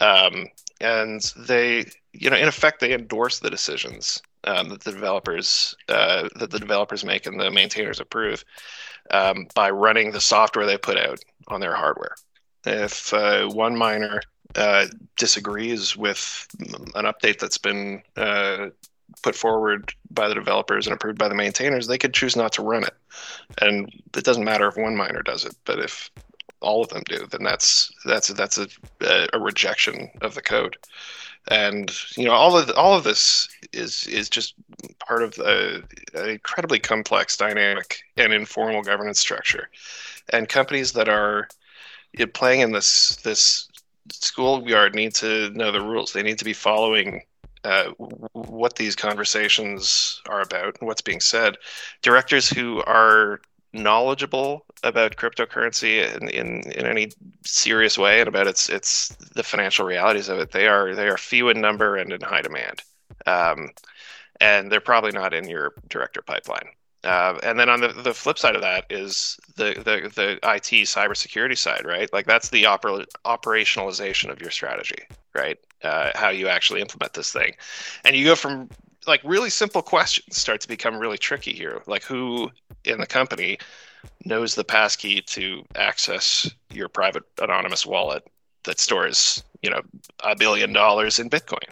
Um, 0.00 0.46
and 0.80 1.20
they, 1.36 1.86
you 2.12 2.30
know, 2.30 2.36
in 2.36 2.46
effect, 2.46 2.80
they 2.80 2.94
endorse 2.94 3.40
the 3.40 3.50
decisions 3.50 4.22
um, 4.44 4.68
that 4.68 4.82
the 4.82 4.92
developers 4.92 5.74
uh, 5.88 6.28
that 6.36 6.50
the 6.50 6.58
developers 6.58 7.04
make 7.04 7.26
and 7.26 7.40
the 7.40 7.50
maintainers 7.50 8.00
approve 8.00 8.44
um, 9.10 9.46
by 9.54 9.70
running 9.70 10.12
the 10.12 10.20
software 10.20 10.66
they 10.66 10.78
put 10.78 10.98
out 10.98 11.18
on 11.48 11.60
their 11.60 11.74
hardware. 11.74 12.14
If 12.64 13.12
uh, 13.12 13.48
one 13.48 13.76
miner 13.76 14.22
uh, 14.56 14.86
disagrees 15.16 15.96
with 15.96 16.46
an 16.94 17.04
update 17.04 17.38
that's 17.38 17.58
been 17.58 18.02
uh, 18.16 18.68
put 19.22 19.34
forward 19.34 19.92
by 20.10 20.28
the 20.28 20.34
developers 20.34 20.86
and 20.86 20.94
approved 20.94 21.18
by 21.18 21.28
the 21.28 21.34
maintainers, 21.34 21.86
they 21.86 21.98
could 21.98 22.14
choose 22.14 22.36
not 22.36 22.52
to 22.52 22.62
run 22.62 22.84
it. 22.84 22.94
And 23.60 23.90
it 24.16 24.24
doesn't 24.24 24.44
matter 24.44 24.68
if 24.68 24.76
one 24.76 24.96
miner 24.96 25.22
does 25.22 25.44
it, 25.44 25.54
but 25.64 25.78
if 25.78 26.10
all 26.60 26.82
of 26.82 26.88
them 26.88 27.02
do, 27.06 27.26
then 27.30 27.42
that's 27.42 27.92
that's 28.04 28.28
that's 28.28 28.58
a, 28.58 28.68
a 29.32 29.38
rejection 29.38 30.08
of 30.22 30.34
the 30.34 30.42
code. 30.42 30.76
And 31.48 31.92
you 32.16 32.24
know 32.24 32.32
all 32.32 32.56
of 32.56 32.70
all 32.76 32.96
of 32.96 33.04
this 33.04 33.48
is 33.72 34.06
is 34.06 34.30
just 34.30 34.54
part 35.06 35.22
of 35.22 35.34
the 35.34 35.84
incredibly 36.14 36.78
complex, 36.78 37.36
dynamic, 37.36 38.02
and 38.16 38.32
informal 38.32 38.82
governance 38.82 39.20
structure. 39.20 39.68
And 40.30 40.48
companies 40.48 40.92
that 40.92 41.08
are 41.08 41.48
playing 42.32 42.60
in 42.60 42.72
this 42.72 43.16
this 43.16 43.68
schoolyard 44.10 44.94
need 44.94 45.14
to 45.16 45.50
know 45.50 45.72
the 45.72 45.80
rules. 45.80 46.12
They 46.12 46.22
need 46.22 46.38
to 46.38 46.44
be 46.44 46.52
following 46.52 47.22
uh, 47.64 47.90
what 48.32 48.76
these 48.76 48.94
conversations 48.94 50.20
are 50.28 50.42
about 50.42 50.78
and 50.78 50.86
what's 50.86 51.02
being 51.02 51.20
said. 51.20 51.56
Directors 52.02 52.48
who 52.48 52.82
are 52.82 53.40
knowledgeable 53.72 54.64
about 54.84 55.16
cryptocurrency 55.16 56.16
in, 56.16 56.28
in, 56.28 56.70
in 56.72 56.86
any 56.86 57.10
serious 57.44 57.98
way 57.98 58.20
and 58.20 58.28
about 58.28 58.46
its 58.46 58.68
its 58.68 59.08
the 59.34 59.42
financial 59.42 59.84
realities 59.84 60.28
of 60.28 60.38
it, 60.38 60.52
they 60.52 60.68
are 60.68 60.94
they 60.94 61.08
are 61.08 61.16
few 61.16 61.48
in 61.48 61.60
number 61.60 61.96
and 61.96 62.12
in 62.12 62.20
high 62.20 62.42
demand. 62.42 62.82
Um, 63.26 63.70
and 64.40 64.70
they're 64.70 64.80
probably 64.80 65.12
not 65.12 65.32
in 65.32 65.48
your 65.48 65.74
director 65.88 66.22
pipeline. 66.22 66.68
Uh, 67.04 67.38
and 67.42 67.58
then 67.58 67.68
on 67.68 67.80
the, 67.80 67.88
the 67.88 68.14
flip 68.14 68.38
side 68.38 68.56
of 68.56 68.62
that 68.62 68.86
is 68.88 69.38
the, 69.56 69.74
the, 69.76 70.10
the 70.14 70.32
IT 70.42 70.86
cybersecurity 70.86 71.56
side, 71.56 71.84
right? 71.84 72.10
Like 72.12 72.26
that's 72.26 72.48
the 72.48 72.62
oper- 72.64 73.04
operationalization 73.26 74.30
of 74.30 74.40
your 74.40 74.50
strategy, 74.50 75.02
right? 75.34 75.58
Uh, 75.82 76.12
how 76.14 76.30
you 76.30 76.48
actually 76.48 76.80
implement 76.80 77.12
this 77.12 77.30
thing. 77.30 77.52
And 78.04 78.16
you 78.16 78.24
go 78.24 78.34
from 78.34 78.70
like 79.06 79.20
really 79.22 79.50
simple 79.50 79.82
questions 79.82 80.38
start 80.38 80.62
to 80.62 80.68
become 80.68 80.96
really 80.96 81.18
tricky 81.18 81.52
here. 81.52 81.82
Like 81.86 82.04
who 82.04 82.50
in 82.84 82.98
the 82.98 83.06
company 83.06 83.58
knows 84.24 84.54
the 84.54 84.64
passkey 84.64 85.20
to 85.20 85.62
access 85.76 86.50
your 86.72 86.88
private 86.88 87.24
anonymous 87.38 87.84
wallet 87.84 88.26
that 88.64 88.80
stores, 88.80 89.44
you 89.62 89.68
know, 89.68 89.82
a 90.22 90.34
billion 90.34 90.72
dollars 90.72 91.18
in 91.18 91.28
Bitcoin? 91.28 91.68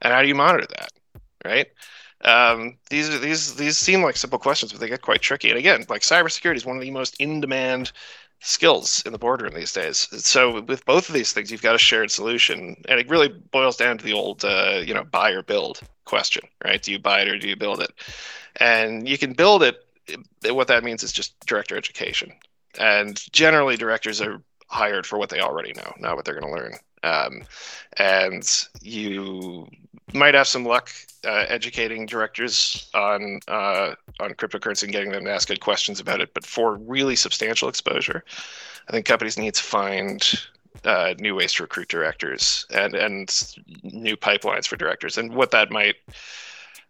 And 0.00 0.12
how 0.12 0.22
do 0.22 0.28
you 0.28 0.34
monitor 0.34 0.66
that? 0.76 0.90
Right? 1.44 1.68
Um, 2.24 2.78
these 2.90 3.20
these 3.20 3.54
these 3.56 3.78
seem 3.78 4.02
like 4.02 4.16
simple 4.16 4.38
questions, 4.38 4.72
but 4.72 4.80
they 4.80 4.88
get 4.88 5.02
quite 5.02 5.22
tricky. 5.22 5.50
And 5.50 5.58
again, 5.58 5.84
like 5.88 6.02
cybersecurity 6.02 6.56
is 6.56 6.66
one 6.66 6.76
of 6.76 6.82
the 6.82 6.90
most 6.90 7.16
in-demand 7.18 7.92
skills 8.40 9.02
in 9.06 9.12
the 9.12 9.18
boardroom 9.18 9.54
these 9.54 9.72
days. 9.72 10.08
So 10.24 10.60
with 10.60 10.84
both 10.84 11.08
of 11.08 11.14
these 11.14 11.32
things, 11.32 11.50
you've 11.50 11.62
got 11.62 11.74
a 11.74 11.78
shared 11.78 12.10
solution, 12.10 12.76
and 12.88 13.00
it 13.00 13.08
really 13.08 13.28
boils 13.28 13.76
down 13.76 13.98
to 13.98 14.04
the 14.04 14.12
old, 14.12 14.44
uh, 14.44 14.82
you 14.84 14.94
know, 14.94 15.04
buy 15.04 15.30
or 15.30 15.42
build 15.42 15.80
question, 16.04 16.42
right? 16.64 16.82
Do 16.82 16.90
you 16.92 16.98
buy 16.98 17.20
it 17.22 17.28
or 17.28 17.38
do 17.38 17.48
you 17.48 17.56
build 17.56 17.80
it? 17.80 17.92
And 18.56 19.08
you 19.08 19.16
can 19.16 19.32
build 19.32 19.62
it. 19.62 19.84
What 20.44 20.68
that 20.68 20.82
means 20.82 21.02
is 21.04 21.12
just 21.12 21.38
director 21.46 21.76
education, 21.76 22.32
and 22.78 23.20
generally 23.32 23.76
directors 23.76 24.20
are 24.20 24.42
hired 24.72 25.06
for 25.06 25.18
what 25.18 25.28
they 25.28 25.40
already 25.40 25.72
know, 25.74 25.92
not 25.98 26.16
what 26.16 26.24
they're 26.24 26.40
going 26.40 26.52
to 26.52 26.60
learn. 26.60 26.74
Um, 27.04 27.42
and 27.98 28.66
you 28.80 29.68
might 30.14 30.34
have 30.34 30.48
some 30.48 30.64
luck 30.64 30.90
uh, 31.24 31.44
educating 31.48 32.06
directors 32.06 32.90
on 32.94 33.40
uh, 33.48 33.94
on 34.20 34.30
cryptocurrency 34.34 34.84
and 34.84 34.92
getting 34.92 35.10
them 35.10 35.24
to 35.24 35.30
ask 35.30 35.48
good 35.48 35.60
questions 35.60 36.00
about 36.00 36.20
it. 36.20 36.32
But 36.34 36.46
for 36.46 36.76
really 36.76 37.16
substantial 37.16 37.68
exposure, 37.68 38.24
I 38.88 38.92
think 38.92 39.06
companies 39.06 39.38
need 39.38 39.54
to 39.54 39.62
find 39.62 40.32
uh, 40.84 41.14
new 41.18 41.34
ways 41.34 41.52
to 41.54 41.64
recruit 41.64 41.88
directors 41.88 42.66
and 42.72 42.94
and 42.94 43.30
new 43.82 44.16
pipelines 44.16 44.66
for 44.66 44.76
directors. 44.76 45.18
And 45.18 45.34
what 45.34 45.50
that 45.50 45.70
might 45.70 45.96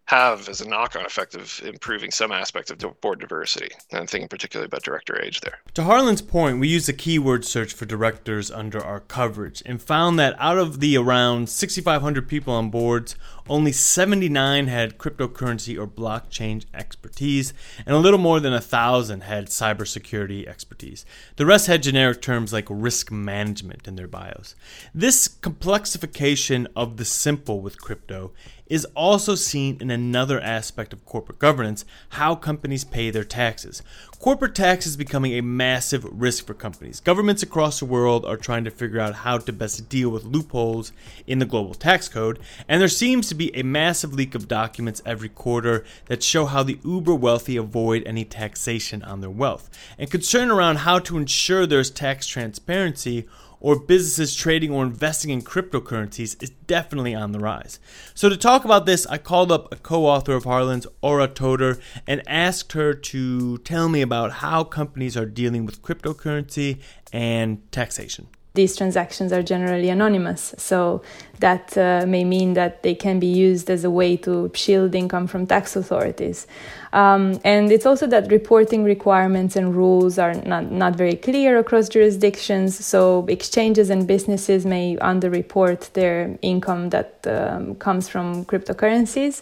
have 0.05 0.49
as 0.49 0.59
a 0.59 0.67
knock-on 0.67 1.05
effect 1.05 1.33
of 1.33 1.61
improving 1.63 2.11
some 2.11 2.31
aspect 2.31 2.69
of 2.69 3.01
board 3.01 3.19
diversity. 3.19 3.69
And 3.89 4.01
I'm 4.01 4.07
thinking 4.07 4.27
particularly 4.27 4.65
about 4.65 4.83
director 4.83 5.19
age 5.21 5.41
there. 5.41 5.59
To 5.75 5.83
Harlan's 5.83 6.21
point, 6.21 6.59
we 6.59 6.67
used 6.67 6.89
a 6.89 6.93
keyword 6.93 7.45
search 7.45 7.73
for 7.73 7.85
directors 7.85 8.51
under 8.51 8.83
our 8.83 8.99
coverage 8.99 9.63
and 9.65 9.81
found 9.81 10.19
that 10.19 10.35
out 10.39 10.57
of 10.57 10.81
the 10.81 10.97
around 10.97 11.49
6,500 11.49 12.27
people 12.27 12.53
on 12.53 12.69
boards, 12.69 13.15
only 13.49 13.71
79 13.71 14.67
had 14.67 14.97
cryptocurrency 14.97 15.77
or 15.77 15.87
blockchain 15.87 16.65
expertise, 16.73 17.53
and 17.85 17.95
a 17.95 17.99
little 17.99 18.19
more 18.19 18.39
than 18.39 18.53
a 18.53 18.61
thousand 18.61 19.21
had 19.21 19.47
cybersecurity 19.47 20.47
expertise. 20.47 21.05
The 21.35 21.45
rest 21.45 21.67
had 21.67 21.83
generic 21.83 22.21
terms 22.21 22.53
like 22.53 22.67
risk 22.69 23.11
management 23.11 23.87
in 23.87 23.95
their 23.95 24.07
bios. 24.07 24.55
This 24.93 25.27
complexification 25.27 26.67
of 26.75 26.97
the 26.97 27.05
simple 27.05 27.59
with 27.61 27.81
crypto 27.81 28.31
is 28.67 28.85
also 28.95 29.35
seen 29.35 29.77
in 29.81 29.91
another 29.91 30.39
aspect 30.39 30.93
of 30.93 31.05
corporate 31.05 31.39
governance 31.39 31.85
how 32.09 32.35
companies 32.35 32.83
pay 32.83 33.09
their 33.09 33.23
taxes. 33.23 33.81
Corporate 34.19 34.55
tax 34.55 34.87
is 34.87 34.95
becoming 34.95 35.33
a 35.33 35.41
massive 35.41 36.05
risk 36.09 36.47
for 36.47 36.53
companies. 36.53 37.01
Governments 37.01 37.43
across 37.43 37.79
the 37.79 37.85
world 37.85 38.23
are 38.25 38.37
trying 38.37 38.63
to 38.63 38.71
figure 38.71 38.99
out 38.99 39.15
how 39.15 39.37
to 39.37 39.51
best 39.51 39.89
deal 39.89 40.09
with 40.09 40.23
loopholes 40.23 40.93
in 41.27 41.39
the 41.39 41.45
global 41.45 41.73
tax 41.73 42.07
code, 42.07 42.39
and 42.69 42.79
there 42.79 42.87
seems 42.87 43.27
to 43.27 43.35
be 43.35 43.53
a 43.55 43.63
massive 43.63 44.13
leak 44.13 44.33
of 44.33 44.47
documents 44.47 45.01
every 45.05 45.29
quarter 45.29 45.83
that 46.05 46.23
show 46.23 46.45
how 46.45 46.63
the 46.63 46.79
uber 46.85 47.13
wealthy 47.13 47.57
avoid 47.57 48.01
any 48.05 48.23
taxation 48.23 49.03
on 49.03 49.19
their 49.19 49.29
wealth. 49.29 49.69
And 49.97 50.09
concern 50.09 50.49
around 50.49 50.77
how 50.77 50.99
to 50.99 51.17
ensure 51.17 51.65
there's 51.65 51.91
tax 51.91 52.25
transparency 52.25 53.27
or 53.63 53.79
businesses 53.79 54.35
trading 54.35 54.69
or 54.69 54.83
investing 54.83 55.31
in 55.31 55.41
cryptocurrencies 55.41 56.41
is 56.43 56.51
definitely 56.67 57.15
on 57.15 57.31
the 57.31 57.39
rise. 57.39 57.79
So, 58.13 58.29
to 58.29 58.37
talk 58.37 58.65
about 58.65 58.85
this, 58.85 59.07
I 59.07 59.17
called 59.17 59.51
up 59.51 59.73
a 59.73 59.77
co 59.77 60.05
author 60.05 60.33
of 60.33 60.43
Harlan's, 60.43 60.85
Aura 61.01 61.27
Toder, 61.27 61.79
and 62.05 62.21
asked 62.27 62.73
her 62.73 62.93
to 62.93 63.57
tell 63.59 63.89
me 63.89 64.01
about 64.01 64.33
how 64.33 64.63
companies 64.63 65.17
are 65.17 65.25
dealing 65.25 65.65
with 65.65 65.81
cryptocurrency 65.81 66.79
and 67.11 67.71
taxation 67.71 68.27
these 68.55 68.75
transactions 68.75 69.33
are 69.33 69.41
generally 69.41 69.89
anonymous. 69.89 70.53
So 70.57 71.01
that 71.39 71.75
uh, 71.77 72.05
may 72.07 72.23
mean 72.23 72.53
that 72.53 72.83
they 72.83 72.93
can 72.93 73.19
be 73.19 73.27
used 73.27 73.69
as 73.69 73.83
a 73.83 73.89
way 73.89 74.15
to 74.17 74.51
shield 74.53 74.93
income 74.93 75.27
from 75.27 75.47
tax 75.47 75.75
authorities. 75.75 76.45
Um, 76.93 77.39
and 77.43 77.71
it's 77.71 77.87
also 77.87 78.05
that 78.07 78.31
reporting 78.31 78.83
requirements 78.83 79.55
and 79.55 79.75
rules 79.75 80.19
are 80.19 80.35
not, 80.35 80.71
not 80.71 80.95
very 80.95 81.15
clear 81.15 81.57
across 81.57 81.89
jurisdictions. 81.89 82.85
So 82.85 83.25
exchanges 83.27 83.89
and 83.89 84.07
businesses 84.07 84.65
may 84.65 84.97
underreport 84.97 85.91
their 85.93 86.37
income 86.43 86.89
that 86.91 87.25
um, 87.25 87.75
comes 87.75 88.07
from 88.07 88.45
cryptocurrencies. 88.45 89.41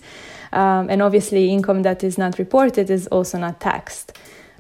Um, 0.53 0.89
and 0.89 1.01
obviously, 1.01 1.49
income 1.51 1.83
that 1.83 2.03
is 2.03 2.17
not 2.17 2.39
reported 2.39 2.89
is 2.89 3.07
also 3.07 3.37
not 3.37 3.59
taxed. 3.59 4.17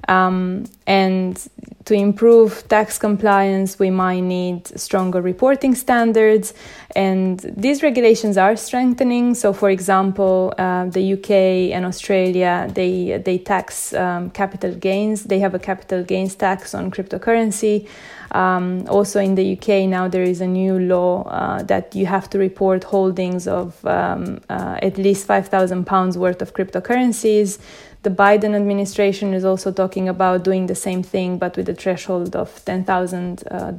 Um, 0.07 0.65
and 0.87 1.37
to 1.85 1.93
improve 1.93 2.67
tax 2.67 2.97
compliance, 2.97 3.79
we 3.79 3.89
might 3.89 4.19
need 4.21 4.67
stronger 4.79 5.21
reporting 5.21 5.73
standards. 5.73 6.53
And 6.95 7.39
these 7.57 7.81
regulations 7.81 8.37
are 8.37 8.55
strengthening. 8.55 9.33
So, 9.33 9.53
for 9.53 9.69
example, 9.69 10.53
uh, 10.57 10.85
the 10.85 11.13
UK 11.13 11.31
and 11.75 11.85
Australia 11.85 12.69
they 12.73 13.21
they 13.25 13.37
tax 13.37 13.93
um, 13.93 14.29
capital 14.31 14.73
gains. 14.75 15.23
They 15.23 15.39
have 15.39 15.55
a 15.55 15.59
capital 15.59 16.03
gains 16.03 16.35
tax 16.35 16.75
on 16.75 16.91
cryptocurrency. 16.91 17.87
Um, 18.31 18.85
also, 18.87 19.19
in 19.19 19.35
the 19.35 19.53
UK 19.57 19.89
now 19.89 20.07
there 20.07 20.23
is 20.23 20.39
a 20.41 20.47
new 20.47 20.79
law 20.79 21.23
uh, 21.23 21.63
that 21.63 21.95
you 21.95 22.05
have 22.05 22.29
to 22.29 22.39
report 22.39 22.83
holdings 22.83 23.47
of 23.47 23.83
um, 23.85 24.39
uh, 24.49 24.77
at 24.81 24.97
least 24.97 25.25
five 25.25 25.47
thousand 25.47 25.85
pounds 25.85 26.17
worth 26.17 26.41
of 26.41 26.53
cryptocurrencies. 26.53 27.59
The 28.03 28.09
Biden 28.09 28.55
administration 28.55 29.33
is 29.33 29.45
also 29.45 29.71
talking 29.71 30.09
about 30.09 30.43
doing 30.43 30.65
the 30.65 30.75
same 30.75 31.03
thing, 31.03 31.37
but 31.37 31.55
with 31.55 31.69
a 31.69 31.75
threshold 31.75 32.35
of 32.35 32.49
$10,000. 32.65 33.43
Uh, 33.51 33.71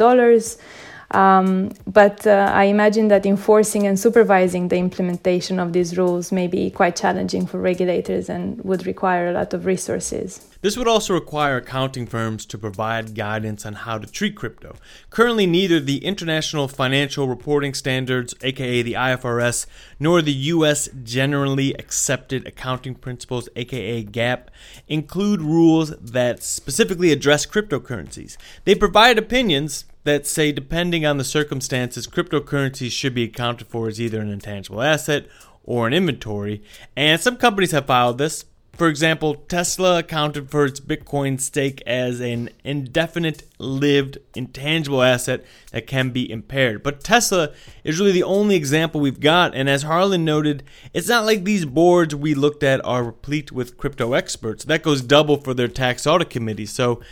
um, 1.13 1.71
but 1.87 2.27
uh, 2.27 2.51
I 2.53 2.65
imagine 2.65 3.09
that 3.09 3.27
enforcing 3.27 3.87
and 3.87 3.99
supervising 3.99 4.69
the 4.69 4.77
implementation 4.77 5.59
of 5.59 5.73
these 5.73 5.99
rules 5.99 6.33
may 6.33 6.47
be 6.47 6.71
quite 6.71 6.97
challenging 6.97 7.47
for 7.47 7.59
regulators 7.59 8.29
and 8.29 8.63
would 8.65 8.87
require 8.87 9.29
a 9.29 9.33
lot 9.33 9.53
of 9.53 9.67
resources. 9.67 10.47
This 10.63 10.77
would 10.77 10.87
also 10.87 11.13
require 11.15 11.57
accounting 11.57 12.07
firms 12.07 12.47
to 12.47 12.57
provide 12.57 13.17
guidance 13.17 13.67
on 13.67 13.75
how 13.75 13.99
to 13.99 14.07
treat 14.07 14.37
crypto. 14.37 14.77
Currently, 15.11 15.45
neither 15.45 15.81
the 15.81 16.05
International 16.05 16.69
Financial 16.69 17.27
Reporting 17.27 17.75
Standards, 17.75 18.33
aka 18.43 18.81
the 18.81 18.93
IFRS, 18.93 19.67
nor 19.99 20.23
the 20.23 20.33
US 20.33 20.89
Generally 21.03 21.75
Accepted 21.75 22.47
Accounting 22.47 22.95
Principles, 22.95 23.49
aka 23.57 24.05
GAAP, 24.05 24.47
include 24.87 25.43
rules 25.43 25.91
that 25.99 26.45
specifically 26.45 27.11
address 27.11 27.45
cryptocurrencies. 27.45 28.37
They 28.65 28.77
provide 28.77 29.19
opinions, 29.19 29.85
that 30.05 30.27
say, 30.27 30.53
depending 30.53 31.07
on 31.07 31.19
the 31.19 31.25
circumstances, 31.25 32.07
cryptocurrencies 32.07 32.91
should 32.91 33.15
be 33.15 33.25
accounted 33.25 33.69
for 33.69 33.89
as 33.89 34.01
either 34.01 34.21
an 34.21 34.31
intangible 34.31 34.83
asset 34.83 35.27
or 35.65 35.87
an 35.87 35.93
inventory. 35.93 36.63
And 36.97 37.21
some 37.21 37.37
companies 37.37 37.71
have 37.71 37.87
filed 37.87 38.19
this. 38.19 38.45
For 38.73 38.89
example, 38.89 39.35
Tesla 39.35 39.99
accounted 39.99 40.51
for 40.51 40.65
its 40.65 40.81
Bitcoin 40.81 41.39
stake 41.39 41.83
as 41.87 42.21
an 42.21 42.49
indefinite 42.65 43.45
lived 43.59 44.17
intangible 44.35 45.03
asset 45.03 45.45
that 45.73 45.87
can 45.87 46.09
be 46.09 46.29
impaired. 46.29 46.83
But 46.83 47.05
Tesla 47.05 47.51
is 47.85 48.01
really 48.01 48.13
the 48.13 48.23
only 48.23 48.57
example 48.57 49.01
we've 49.01 49.21
got, 49.21 49.55
and 49.55 49.69
as 49.69 49.83
Harlan 49.83 50.25
noted, 50.25 50.63
it's 50.95 51.09
not 51.09 51.27
like 51.27 51.45
these 51.45 51.67
boards 51.67 52.15
we 52.15 52.35
looked 52.35 52.63
at 52.63 52.83
are 52.83 53.05
replete 53.05 53.53
with 53.53 53.77
crypto 53.77 54.15
experts. 54.15 54.65
That 54.65 54.83
goes 54.83 55.03
double 55.03 55.37
for 55.37 55.53
their 55.53 55.69
tax 55.69 56.07
audit 56.07 56.31
committee. 56.31 56.67
So 56.67 57.03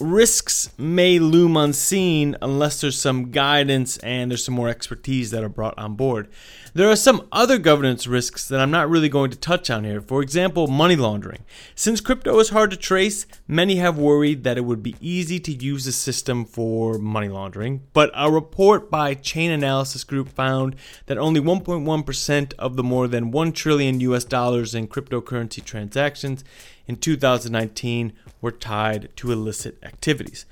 risks 0.00 0.70
may 0.76 1.18
loom 1.18 1.56
unseen 1.56 2.36
unless 2.42 2.80
there's 2.80 3.00
some 3.00 3.30
guidance 3.30 3.96
and 3.98 4.30
there's 4.30 4.44
some 4.44 4.54
more 4.54 4.68
expertise 4.68 5.30
that 5.30 5.44
are 5.44 5.48
brought 5.48 5.78
on 5.78 5.94
board. 5.94 6.28
There 6.74 6.90
are 6.90 6.96
some 6.96 7.28
other 7.30 7.58
governance 7.58 8.08
risks 8.08 8.48
that 8.48 8.58
I'm 8.58 8.72
not 8.72 8.90
really 8.90 9.08
going 9.08 9.30
to 9.30 9.38
touch 9.38 9.70
on 9.70 9.84
here. 9.84 10.00
For 10.00 10.20
example, 10.20 10.66
money 10.66 10.96
laundering. 10.96 11.44
Since 11.76 12.00
crypto 12.00 12.36
is 12.40 12.48
hard 12.48 12.72
to 12.72 12.76
trace, 12.76 13.26
many 13.46 13.76
have 13.76 13.96
worried 13.96 14.42
that 14.42 14.58
it 14.58 14.64
would 14.64 14.82
be 14.82 14.96
easy 15.00 15.38
to 15.38 15.52
use 15.52 15.84
the 15.84 15.92
system 15.92 16.44
for 16.44 16.98
money 16.98 17.28
laundering. 17.28 17.82
But 17.92 18.10
a 18.14 18.28
report 18.32 18.90
by 18.90 19.14
Chainalysis 19.14 20.04
Group 20.04 20.28
found 20.28 20.74
that 21.06 21.18
only 21.18 21.40
1.1% 21.40 22.52
of 22.58 22.74
the 22.74 22.82
more 22.82 23.06
than 23.06 23.30
1 23.30 23.52
trillion 23.52 24.00
US 24.00 24.24
dollars 24.24 24.74
in 24.74 24.88
cryptocurrency 24.88 25.64
transactions 25.64 26.42
in 26.86 26.96
2019 26.96 28.12
were 28.40 28.52
tied 28.52 29.08
to 29.16 29.32
illicit 29.32 29.78
activities. 29.82 30.46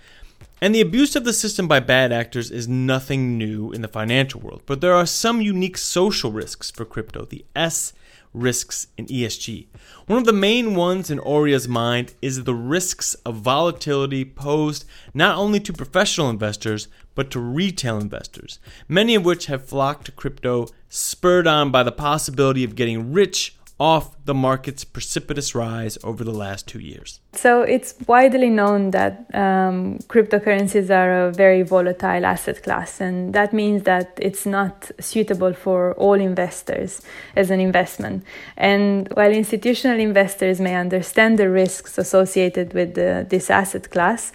And 0.61 0.75
the 0.75 0.81
abuse 0.81 1.17
of 1.17 1.25
the 1.25 1.33
system 1.33 1.67
by 1.67 1.81
bad 1.81 2.13
actors 2.13 2.51
is 2.51 2.69
nothing 2.69 3.37
new 3.37 3.73
in 3.73 3.83
the 3.83 3.89
financial 3.89 4.41
world, 4.41 4.63
but 4.65 4.81
there 4.81 4.95
are 4.95 5.07
some 5.07 5.41
unique 5.41 5.77
social 5.77 6.31
risks 6.31 6.71
for 6.71 6.85
crypto. 6.85 7.25
The 7.25 7.45
S 7.57 7.93
risks 8.33 8.87
in 8.97 9.07
ESG. 9.07 9.67
One 10.07 10.19
of 10.19 10.25
the 10.25 10.33
main 10.33 10.75
ones 10.75 11.11
in 11.11 11.19
Oria's 11.19 11.69
mind 11.69 12.15
is 12.23 12.45
the 12.45 12.55
risks 12.55 13.15
of 13.27 13.37
volatility 13.37 14.25
posed 14.25 14.85
not 15.13 15.37
only 15.37 15.61
to 15.61 15.73
professional 15.73 16.31
investors, 16.31 16.89
but 17.15 17.31
to 17.31 17.41
retail 17.41 17.99
investors, 17.99 18.59
many 18.89 19.15
of 19.15 19.25
which 19.25 19.47
have 19.47 19.67
flocked 19.67 20.07
to 20.07 20.13
crypto, 20.13 20.69
spurred 20.89 21.47
on 21.47 21.71
by 21.71 21.83
the 21.83 21.93
possibility 21.93 22.65
of 22.65 22.77
getting 22.77 23.13
rich 23.13 23.57
off 23.79 24.22
the 24.25 24.35
market's 24.35 24.85
precipitous 24.85 25.55
rise 25.55 25.99
over 26.05 26.23
the 26.25 26.33
last 26.33 26.69
two 26.69 26.79
years. 26.79 27.21
So 27.33 27.63
it's 27.63 27.95
widely 28.07 28.51
known 28.51 28.91
that 28.93 29.27
um, 29.35 29.99
cryptocurrencies 30.07 30.91
are 30.91 31.27
a 31.27 31.33
very 31.33 31.63
volatile 31.63 32.25
asset 32.25 32.63
class, 32.63 33.01
and 33.01 33.35
that 33.35 33.53
means 33.53 33.83
that 33.83 34.19
it's 34.21 34.47
not 34.47 34.91
suitable 35.01 35.55
for 35.55 35.95
all 35.95 36.15
investors 36.15 37.01
as 37.35 37.51
an 37.51 37.59
investment. 37.59 38.25
And 38.57 39.09
while 39.15 39.33
institutional 39.33 39.99
investors 39.99 40.61
may 40.61 40.77
understand 40.77 41.39
the 41.39 41.51
risks 41.51 41.99
associated 41.99 42.75
with 42.75 42.95
the, 42.95 43.27
this 43.29 43.51
asset 43.51 43.91
class, 43.91 44.33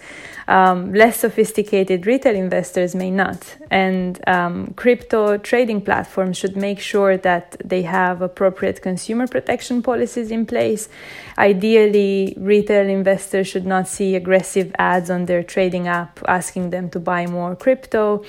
um, 0.48 0.94
less 0.94 1.18
sophisticated 1.18 2.06
retail 2.06 2.34
investors 2.34 2.94
may 2.94 3.10
not. 3.10 3.56
And 3.70 4.18
um, 4.26 4.72
crypto 4.76 5.36
trading 5.36 5.82
platforms 5.82 6.38
should 6.38 6.56
make 6.56 6.80
sure 6.80 7.18
that 7.18 7.56
they 7.64 7.82
have 7.82 8.22
appropriate 8.22 8.80
consumer 8.82 9.26
protection 9.26 9.77
policies 9.82 10.30
in 10.30 10.46
place. 10.46 10.88
Ideally, 11.36 12.34
retail 12.36 12.88
investors 12.88 13.46
should 13.46 13.66
not 13.66 13.86
see 13.86 14.16
aggressive 14.16 14.74
ads 14.78 15.10
on 15.10 15.26
their 15.26 15.42
trading 15.42 15.86
app 15.86 16.20
asking 16.26 16.70
them 16.70 16.90
to 16.90 16.98
buy 16.98 17.26
more 17.26 17.54
crypto. 17.54 18.24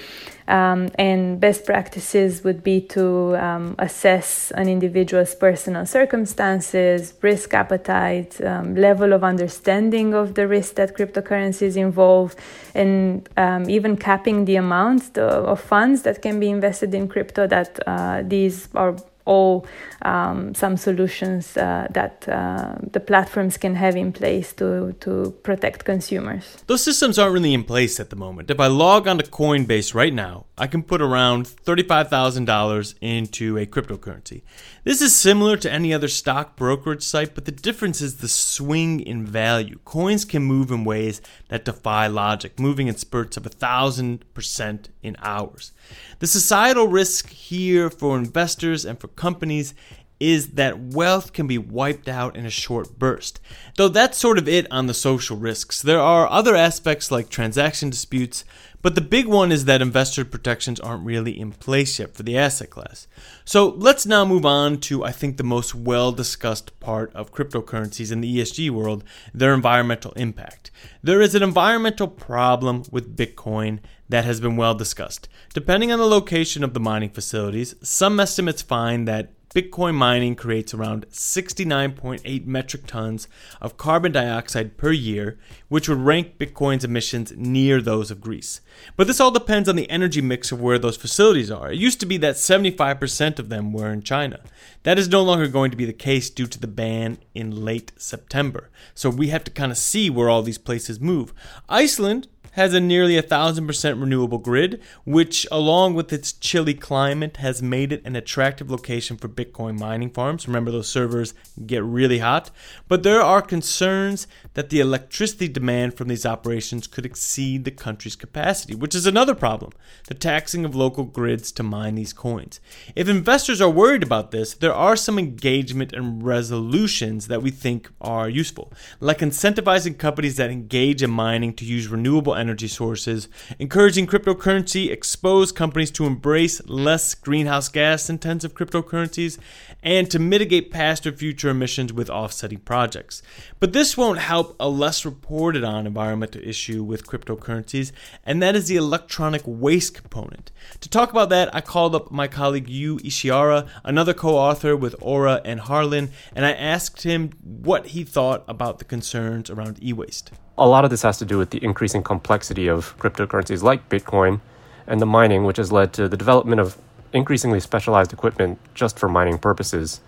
Um, 0.48 0.90
and 0.96 1.40
best 1.40 1.64
practices 1.64 2.44
would 2.44 2.64
be 2.64 2.82
to 2.82 3.38
um, 3.38 3.76
assess 3.78 4.50
an 4.56 4.68
individual's 4.68 5.36
personal 5.36 5.86
circumstances, 5.86 7.14
risk 7.22 7.54
appetite, 7.54 8.42
um, 8.42 8.74
level 8.74 9.14
of 9.14 9.24
understanding 9.24 10.16
of 10.16 10.34
the 10.34 10.48
risk 10.48 10.74
that 10.76 10.98
cryptocurrencies 10.98 11.78
involve, 11.78 12.36
and 12.74 13.30
um, 13.38 13.70
even 13.70 13.96
capping 13.96 14.46
the 14.46 14.56
amount 14.56 15.20
of 15.20 15.62
funds 15.62 16.02
that 16.02 16.24
can 16.24 16.40
be 16.40 16.50
invested 16.50 16.96
in 16.96 17.08
crypto. 17.08 17.46
That 17.46 17.80
uh, 17.86 18.24
these 18.26 18.70
are 18.74 18.96
all 19.30 19.66
um, 20.02 20.56
some 20.56 20.76
solutions 20.76 21.56
uh, 21.56 21.88
that 21.92 22.28
uh, 22.28 22.76
the 22.96 23.00
platforms 23.00 23.58
can 23.58 23.76
have 23.76 23.96
in 23.96 24.12
place 24.12 24.54
to, 24.54 24.94
to 25.02 25.32
protect 25.44 25.86
consumers. 25.86 26.46
Those 26.68 26.84
systems 26.84 27.20
aren't 27.20 27.34
really 27.34 27.54
in 27.54 27.64
place 27.64 28.00
at 28.00 28.10
the 28.10 28.16
moment. 28.16 28.50
If 28.50 28.60
I 28.60 28.68
log 28.68 29.08
onto 29.08 29.26
Coinbase 29.26 29.94
right 29.94 30.14
now, 30.14 30.46
I 30.58 30.68
can 30.68 30.82
put 30.84 31.02
around 31.02 31.46
$35,000 31.46 32.96
into 33.02 33.58
a 33.58 33.66
cryptocurrency. 33.66 34.42
This 34.86 35.02
is 35.02 35.16
similar 35.16 35.58
to 35.58 35.72
any 35.72 35.94
other 35.94 36.08
stock 36.08 36.56
brokerage 36.56 37.04
site, 37.04 37.36
but 37.36 37.46
the 37.46 37.52
difference 37.52 38.02
is 38.02 38.18
the 38.18 38.30
swing 38.30 39.02
in 39.02 39.26
value. 39.26 39.80
Coins 39.84 40.24
can 40.24 40.44
move 40.44 40.72
in 40.72 40.86
ways 40.86 41.22
that 41.50 41.66
defy 41.66 42.08
logic, 42.08 42.60
moving 42.60 42.88
in 42.88 42.96
spurts 42.96 43.36
of 43.36 43.46
a 43.46 43.50
thousand 43.50 44.24
percent 44.34 44.90
in 45.04 45.18
hours. 45.20 45.74
The 46.20 46.28
societal 46.28 46.88
risk 46.88 47.30
here 47.30 47.90
for 47.90 48.18
investors 48.18 48.86
and 48.86 49.00
for 49.00 49.10
companies 49.10 49.74
is 50.20 50.50
that 50.52 50.78
wealth 50.78 51.32
can 51.32 51.48
be 51.48 51.58
wiped 51.58 52.10
out 52.10 52.36
in 52.36 52.46
a 52.46 52.50
short 52.50 53.00
burst. 53.00 53.40
Though 53.78 53.88
that's 53.88 54.18
sort 54.18 54.38
of 54.38 54.50
it 54.50 54.70
on 54.72 54.88
the 54.88 54.94
social 54.94 55.38
risks. 55.38 55.82
There 55.82 56.02
are 56.02 56.30
other 56.30 56.56
aspects 56.56 57.10
like 57.10 57.30
transaction 57.30 57.90
disputes, 57.90 58.44
but 58.82 58.96
the 58.96 59.02
big 59.02 59.28
one 59.28 59.52
is 59.52 59.66
that 59.66 59.82
investor 59.82 60.24
protections 60.24 60.80
aren't 60.80 61.06
really 61.06 61.38
in 61.38 61.52
place 61.52 62.00
yet 62.00 62.16
for 62.16 62.24
the 62.24 62.38
asset 62.38 62.70
class. 62.70 63.08
So 63.44 63.70
let's 63.70 64.06
now 64.06 64.26
move 64.26 64.46
on 64.46 64.80
to, 64.82 65.04
I 65.04 65.12
think, 65.12 65.38
the 65.38 65.44
most 65.44 65.76
well 65.76 66.12
discussed 66.12 66.80
part 66.80 67.14
of 67.14 67.34
cryptocurrencies 67.34 68.12
in 68.12 68.22
the 68.22 68.38
ESG 68.38 68.70
world 68.70 69.04
their 69.34 69.54
environmental 69.54 70.12
impact. 70.14 70.72
There 71.04 71.22
is 71.22 71.36
an 71.36 71.44
environmental 71.44 72.08
problem 72.08 72.84
with 72.92 73.18
Bitcoin 73.18 73.80
that 74.08 74.26
has 74.26 74.40
been 74.40 74.56
well 74.56 74.76
discussed. 74.76 75.30
Depending 75.54 75.92
on 75.92 76.00
the 76.00 76.06
location 76.06 76.64
of 76.64 76.74
the 76.74 76.80
mining 76.80 77.10
facilities, 77.10 77.76
some 77.82 78.20
estimates 78.20 78.62
find 78.62 79.08
that 79.08 79.32
Bitcoin 79.54 79.96
mining 79.96 80.36
creates 80.36 80.76
around 80.76 81.08
69.8 81.10 82.46
metric 82.46 82.86
tons 82.86 83.28
of 83.60 83.78
carbon 83.78 84.12
dioxide 84.12 84.78
per 84.78 84.92
year, 84.92 85.40
which 85.70 85.90
would 85.90 85.98
rank 85.98 86.38
Bitcoin's 86.38 86.84
emissions 86.84 87.34
near 87.36 87.82
those 87.82 88.12
of 88.12 88.22
Greece. 88.22 88.62
But 88.96 89.08
this 89.08 89.20
all 89.20 89.32
depends 89.32 89.68
on 89.68 89.76
the 89.76 89.90
energy 89.90 90.22
mix 90.22 90.52
of 90.52 90.62
where 90.62 90.78
those 90.78 90.98
facilities 90.98 91.50
are. 91.50 91.72
It 91.72 91.80
used 91.80 92.00
to 92.02 92.06
be 92.06 92.18
that 92.18 92.36
75% 92.36 93.40
of 93.40 93.50
them 93.50 93.74
were 93.74 93.92
in 93.92 94.04
China. 94.04 94.40
That 94.84 95.00
is 95.00 95.10
no 95.10 95.24
longer 95.24 95.48
going 95.48 95.72
to 95.72 95.78
be 95.78 95.86
the 95.86 95.94
case 95.94 96.30
due 96.30 96.46
to 96.46 96.60
the 96.60 96.68
ban 96.68 97.18
in 97.34 97.66
late 97.66 97.92
September. 97.98 98.70
So 98.94 99.10
we 99.10 99.30
have 99.30 99.44
to 99.46 99.52
kind 99.52 99.72
of 99.72 99.80
see 99.80 100.12
where 100.12 100.30
all 100.30 100.44
these 100.44 100.60
places 100.60 101.00
move. 101.00 101.34
Iceland 101.68 102.28
has 102.60 102.74
a 102.74 102.80
nearly 102.82 103.16
a 103.16 103.22
thousand 103.22 103.66
percent 103.66 103.98
renewable 103.98 104.38
grid, 104.38 104.82
which, 105.06 105.48
along 105.50 105.94
with 105.94 106.12
its 106.12 106.34
chilly 106.34 106.74
climate, 106.74 107.38
has 107.38 107.64
made 107.64 107.94
it 107.94 108.04
an 108.04 108.18
attractive 108.18 108.70
location 108.70 109.16
for 109.16 109.30
Bitcoin 109.30 109.80
mining 109.80 110.10
farms. 110.10 110.46
Remember, 110.46 110.70
those 110.70 110.90
servers 110.90 111.34
get 111.66 111.82
really 111.82 112.20
hot. 112.20 112.52
But 112.90 113.04
there 113.04 113.22
are 113.22 113.42
concerns 113.42 114.28
that 114.56 114.72
the 114.72 114.82
electricity 114.82 115.48
demand 115.48 115.94
from 115.94 116.10
these 116.10 116.26
operations 116.26 116.86
could 116.86 117.06
exceed 117.06 117.64
the 117.64 117.72
country's 117.72 118.18
capacity, 118.18 118.76
which 118.76 118.94
is 118.94 119.06
another 119.06 119.36
problem 119.36 119.72
the 120.08 120.14
taxing 120.14 120.66
of 120.66 120.76
local 120.76 121.06
grids 121.06 121.54
to 121.54 121.64
mine 121.64 121.96
these 121.96 122.12
coins. 122.12 122.60
If 122.94 123.08
investors 123.08 123.62
are 123.62 123.70
worried 123.70 124.04
about 124.04 124.32
this, 124.32 124.54
there 124.54 124.74
are 124.74 124.98
some 124.98 125.18
engagement 125.18 125.94
and 125.94 126.22
resolutions 126.22 127.28
that 127.28 127.42
we 127.42 127.52
think 127.52 127.90
are 128.02 128.28
useful, 128.28 128.74
like 129.00 129.20
incentivizing 129.20 129.98
companies 129.98 130.36
that 130.36 130.50
engage 130.50 131.02
in 131.02 131.10
mining 131.10 131.54
to 131.54 131.64
use 131.64 131.88
renewable 131.88 132.36
energy 132.36 132.49
sources, 132.58 133.28
encouraging 133.60 134.08
cryptocurrency, 134.08 134.92
expose 134.92 135.52
companies 135.52 135.92
to 135.92 136.06
embrace 136.06 136.62
less 136.68 137.14
greenhouse 137.16 137.70
gas 137.70 138.10
intensive 138.10 138.54
cryptocurrencies, 138.54 139.38
and 139.84 140.10
to 140.12 140.20
mitigate 140.20 140.72
past 140.72 141.06
or 141.06 141.12
future 141.12 141.50
emissions 141.50 141.94
with 141.94 142.10
offsetting 142.10 142.60
projects. 142.60 143.22
But 143.60 143.74
this 143.74 143.98
won't 143.98 144.20
help 144.20 144.56
a 144.60 144.70
less 144.70 145.06
reported 145.06 145.64
on 145.64 145.88
environmental 145.88 146.42
issue 146.42 146.84
with 146.84 147.08
cryptocurrencies, 147.08 147.92
and 148.26 148.42
that 148.42 148.56
is 148.56 148.68
the 148.68 148.76
electronic 148.76 149.42
waste 149.46 149.94
component. 149.94 150.52
To 150.82 150.90
talk 150.90 151.12
about 151.12 151.30
that, 151.30 151.54
I 151.54 151.62
called 151.62 151.96
up 151.96 152.12
my 152.12 152.28
colleague 152.28 152.70
Yu 152.70 152.98
Ishihara, 152.98 153.68
another 153.84 154.14
co 154.14 154.36
author 154.38 154.76
with 154.76 154.96
Ora 155.02 155.42
and 155.46 155.62
Harlan, 155.62 156.12
and 156.36 156.46
I 156.46 156.52
asked 156.52 157.04
him 157.04 157.32
what 157.44 157.88
he 157.88 158.04
thought 158.04 158.44
about 158.48 158.80
the 158.80 158.86
concerns 158.86 159.50
around 159.50 159.82
e 159.84 159.94
waste. 159.94 160.32
A 160.60 160.68
lot 160.68 160.84
of 160.84 160.90
this 160.90 161.04
has 161.04 161.18
to 161.20 161.26
do 161.26 161.38
with 161.38 161.52
the 161.52 161.64
increasing 161.64 162.04
complexity 162.04 162.68
of 162.68 162.98
cryptocurrencies 163.00 163.64
like 163.64 163.88
Bitcoin 163.88 164.42
and 164.86 165.00
the 165.00 165.06
mining, 165.06 165.46
which 165.46 165.56
has 165.56 165.72
led 165.72 165.94
to 165.94 166.10
the 166.10 166.18
development 166.18 166.60
of 166.60 166.78
increasingly 167.14 167.62
specialized 167.62 168.12
equipment 168.12 168.60
just 168.74 169.00
for 169.00 169.08
mining 169.08 169.38
purposes. 169.38 170.02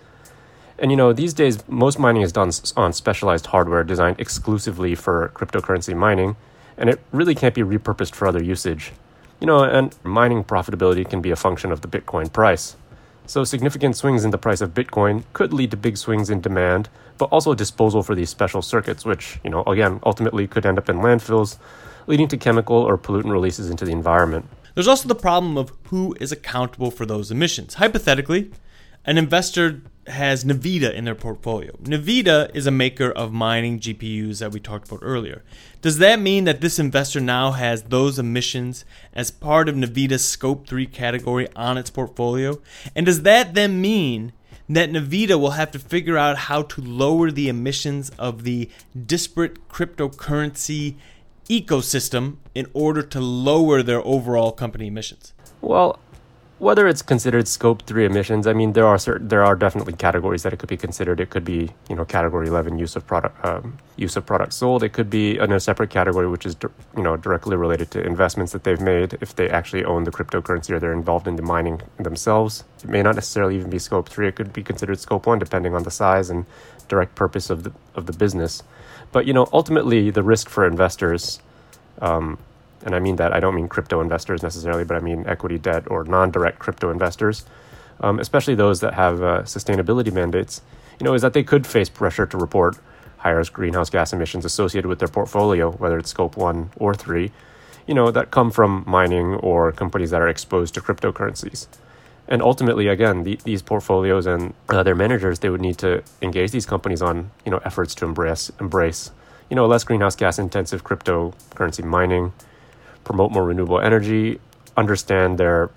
And 0.78 0.90
you 0.90 0.96
know, 0.98 1.14
these 1.14 1.32
days, 1.32 1.66
most 1.68 1.98
mining 1.98 2.20
is 2.20 2.32
done 2.32 2.50
on 2.76 2.92
specialized 2.92 3.46
hardware 3.46 3.82
designed 3.82 4.20
exclusively 4.20 4.94
for 4.94 5.30
cryptocurrency 5.34 5.96
mining, 5.96 6.36
and 6.76 6.90
it 6.90 7.00
really 7.12 7.34
can't 7.34 7.54
be 7.54 7.62
repurposed 7.62 8.14
for 8.14 8.28
other 8.28 8.42
usage. 8.42 8.92
You 9.40 9.46
know, 9.46 9.64
and 9.64 9.96
mining 10.04 10.44
profitability 10.44 11.08
can 11.08 11.22
be 11.22 11.30
a 11.30 11.36
function 11.36 11.72
of 11.72 11.80
the 11.80 11.88
Bitcoin 11.88 12.30
price. 12.30 12.76
So, 13.26 13.44
significant 13.44 13.96
swings 13.96 14.24
in 14.24 14.30
the 14.30 14.38
price 14.38 14.60
of 14.60 14.74
Bitcoin 14.74 15.24
could 15.32 15.52
lead 15.52 15.70
to 15.70 15.76
big 15.76 15.96
swings 15.96 16.28
in 16.28 16.40
demand, 16.40 16.88
but 17.18 17.26
also 17.26 17.54
disposal 17.54 18.02
for 18.02 18.14
these 18.14 18.30
special 18.30 18.62
circuits, 18.62 19.04
which, 19.04 19.38
you 19.44 19.50
know, 19.50 19.62
again, 19.64 20.00
ultimately 20.04 20.46
could 20.46 20.66
end 20.66 20.76
up 20.76 20.88
in 20.88 20.96
landfills, 20.96 21.56
leading 22.06 22.28
to 22.28 22.36
chemical 22.36 22.76
or 22.76 22.98
pollutant 22.98 23.30
releases 23.30 23.70
into 23.70 23.84
the 23.84 23.92
environment. 23.92 24.46
There's 24.74 24.88
also 24.88 25.06
the 25.08 25.14
problem 25.14 25.56
of 25.56 25.72
who 25.88 26.16
is 26.18 26.32
accountable 26.32 26.90
for 26.90 27.06
those 27.06 27.30
emissions. 27.30 27.74
Hypothetically, 27.74 28.50
an 29.04 29.18
investor 29.18 29.82
has 30.06 30.44
Nvidia 30.44 30.92
in 30.92 31.04
their 31.04 31.14
portfolio. 31.14 31.72
Nvidia 31.82 32.54
is 32.54 32.66
a 32.66 32.70
maker 32.70 33.10
of 33.10 33.32
mining 33.32 33.78
GPUs 33.78 34.40
that 34.40 34.52
we 34.52 34.58
talked 34.58 34.88
about 34.88 35.00
earlier. 35.02 35.42
Does 35.80 35.98
that 35.98 36.20
mean 36.20 36.44
that 36.44 36.60
this 36.60 36.78
investor 36.78 37.20
now 37.20 37.52
has 37.52 37.84
those 37.84 38.18
emissions 38.18 38.84
as 39.12 39.30
part 39.30 39.68
of 39.68 39.76
Nvidia's 39.76 40.24
Scope 40.24 40.66
3 40.66 40.86
category 40.86 41.48
on 41.54 41.78
its 41.78 41.90
portfolio? 41.90 42.60
And 42.96 43.06
does 43.06 43.22
that 43.22 43.54
then 43.54 43.80
mean 43.80 44.32
that 44.68 44.90
Nvidia 44.90 45.38
will 45.38 45.52
have 45.52 45.70
to 45.72 45.78
figure 45.78 46.16
out 46.16 46.36
how 46.36 46.62
to 46.62 46.80
lower 46.80 47.30
the 47.30 47.48
emissions 47.48 48.10
of 48.18 48.44
the 48.44 48.70
disparate 49.06 49.68
cryptocurrency 49.68 50.96
ecosystem 51.48 52.38
in 52.54 52.66
order 52.72 53.02
to 53.02 53.20
lower 53.20 53.82
their 53.82 54.04
overall 54.06 54.52
company 54.52 54.86
emissions? 54.86 55.32
Well, 55.60 55.98
whether 56.62 56.86
it's 56.86 57.02
considered 57.02 57.48
scope 57.48 57.82
3 57.82 58.04
emissions 58.06 58.46
i 58.46 58.52
mean 58.52 58.72
there 58.72 58.86
are 58.86 58.98
certain 58.98 59.28
there 59.28 59.42
are 59.42 59.56
definitely 59.56 59.92
categories 59.92 60.42
that 60.42 60.52
it 60.52 60.58
could 60.58 60.68
be 60.68 60.76
considered. 60.76 61.20
It 61.20 61.30
could 61.30 61.44
be 61.44 61.70
you 61.88 61.96
know 61.96 62.04
category 62.04 62.48
11 62.48 62.78
use 62.78 62.96
of 62.96 63.06
product 63.06 63.44
um, 63.44 63.78
use 63.96 64.16
of 64.16 64.26
product 64.26 64.52
sold. 64.52 64.82
It 64.82 64.92
could 64.92 65.10
be 65.10 65.38
in 65.38 65.52
a 65.52 65.60
separate 65.60 65.90
category 65.90 66.28
which 66.28 66.46
is 66.46 66.56
you 66.96 67.02
know 67.02 67.16
directly 67.16 67.56
related 67.56 67.90
to 67.92 68.04
investments 68.04 68.52
that 68.52 68.64
they've 68.64 68.80
made. 68.80 69.18
If 69.20 69.34
they 69.36 69.48
actually 69.48 69.84
own 69.84 70.04
the 70.04 70.10
cryptocurrency 70.10 70.70
or 70.70 70.78
they're 70.78 70.92
involved 70.92 71.26
in 71.26 71.36
the 71.36 71.42
mining 71.42 71.82
themselves 71.98 72.64
it 72.84 72.90
may 72.90 73.02
not 73.02 73.14
necessarily 73.14 73.56
even 73.56 73.70
be 73.70 73.78
scope 73.78 74.08
3 74.08 74.28
it 74.28 74.36
could 74.36 74.52
be 74.52 74.62
considered 74.62 74.98
scope 75.00 75.26
1 75.26 75.38
depending 75.38 75.74
on 75.74 75.82
the 75.82 75.90
size 75.90 76.30
and 76.30 76.44
direct 76.88 77.14
purpose 77.14 77.50
of 77.50 77.62
the 77.64 77.72
of 77.94 78.06
the 78.06 78.12
business. 78.12 78.62
But 79.12 79.26
you 79.26 79.32
know 79.32 79.46
ultimately 79.52 80.10
the 80.10 80.22
risk 80.22 80.48
for 80.48 80.66
investors 80.66 81.40
um, 82.00 82.38
and 82.84 82.94
I 82.94 82.98
mean 82.98 83.16
that 83.16 83.32
I 83.32 83.40
don't 83.40 83.54
mean 83.54 83.68
crypto 83.68 84.00
investors 84.00 84.42
necessarily, 84.42 84.84
but 84.84 84.96
I 84.96 85.00
mean 85.00 85.24
equity, 85.26 85.58
debt, 85.58 85.90
or 85.90 86.04
non-direct 86.04 86.58
crypto 86.58 86.90
investors, 86.90 87.44
um, 88.00 88.18
especially 88.18 88.54
those 88.54 88.80
that 88.80 88.94
have 88.94 89.22
uh, 89.22 89.42
sustainability 89.42 90.12
mandates. 90.12 90.62
You 91.00 91.04
know, 91.04 91.14
is 91.14 91.22
that 91.22 91.32
they 91.32 91.42
could 91.42 91.66
face 91.66 91.88
pressure 91.88 92.26
to 92.26 92.36
report 92.36 92.78
higher 93.18 93.42
greenhouse 93.44 93.90
gas 93.90 94.12
emissions 94.12 94.44
associated 94.44 94.88
with 94.88 94.98
their 94.98 95.08
portfolio, 95.08 95.70
whether 95.70 95.98
it's 95.98 96.10
scope 96.10 96.36
one 96.36 96.70
or 96.76 96.94
three. 96.94 97.30
You 97.86 97.94
know, 97.94 98.10
that 98.10 98.30
come 98.30 98.50
from 98.50 98.84
mining 98.86 99.34
or 99.34 99.72
companies 99.72 100.10
that 100.10 100.20
are 100.20 100.28
exposed 100.28 100.74
to 100.74 100.80
cryptocurrencies. 100.80 101.66
And 102.28 102.40
ultimately, 102.40 102.86
again, 102.86 103.24
the, 103.24 103.38
these 103.44 103.62
portfolios 103.62 104.26
and 104.26 104.54
uh, 104.68 104.82
their 104.82 104.94
managers, 104.94 105.40
they 105.40 105.50
would 105.50 105.60
need 105.60 105.78
to 105.78 106.02
engage 106.20 106.52
these 106.52 106.66
companies 106.66 107.02
on, 107.02 107.30
you 107.44 107.50
know, 107.50 107.58
efforts 107.64 107.94
to 107.96 108.04
embrace, 108.04 108.50
embrace, 108.60 109.10
you 109.50 109.56
know, 109.56 109.66
less 109.66 109.84
greenhouse 109.84 110.14
gas 110.14 110.38
intensive 110.38 110.84
cryptocurrency 110.84 111.84
mining, 111.84 112.32
promote 113.04 113.32
more 113.32 113.44
renewable 113.44 113.80
energy, 113.80 114.40
understand 114.76 115.38
their 115.38 115.70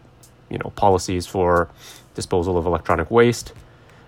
you 0.50 0.58
know 0.58 0.72
policies 0.76 1.26
for 1.26 1.70
disposal 2.14 2.58
of 2.58 2.66
electronic 2.66 3.10
waste, 3.12 3.54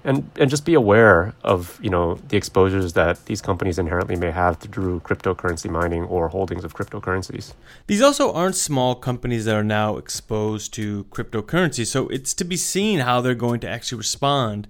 and 0.04 0.30
and 0.40 0.50
just 0.50 0.66
be 0.66 0.74
aware 0.74 1.34
of 1.44 1.80
you 1.82 1.90
know 1.90 2.16
the 2.30 2.38
exposures 2.38 2.94
that 2.94 3.26
these 3.26 3.42
companies 3.42 3.78
inherently 3.78 4.16
may 4.16 4.32
have 4.32 4.58
through 4.58 5.00
cryptocurrency 5.02 5.70
mining 5.70 6.04
or 6.04 6.30
holdings 6.30 6.64
of 6.64 6.74
cryptocurrencies. 6.74 7.54
These 7.88 8.02
also 8.02 8.32
aren't 8.32 8.56
small 8.56 8.96
companies 8.96 9.46
that 9.46 9.56
are 9.56 9.64
now 9.64 9.98
exposed 9.98 10.74
to 10.76 11.06
cryptocurrency, 11.06 11.86
so 11.86 12.08
it's 12.10 12.34
to 12.36 12.46
be 12.46 12.58
seen 12.58 13.00
how 13.00 13.22
they're 13.22 13.36
going 13.36 13.60
to 13.62 13.70
actually 13.70 13.98
respond 13.98 14.68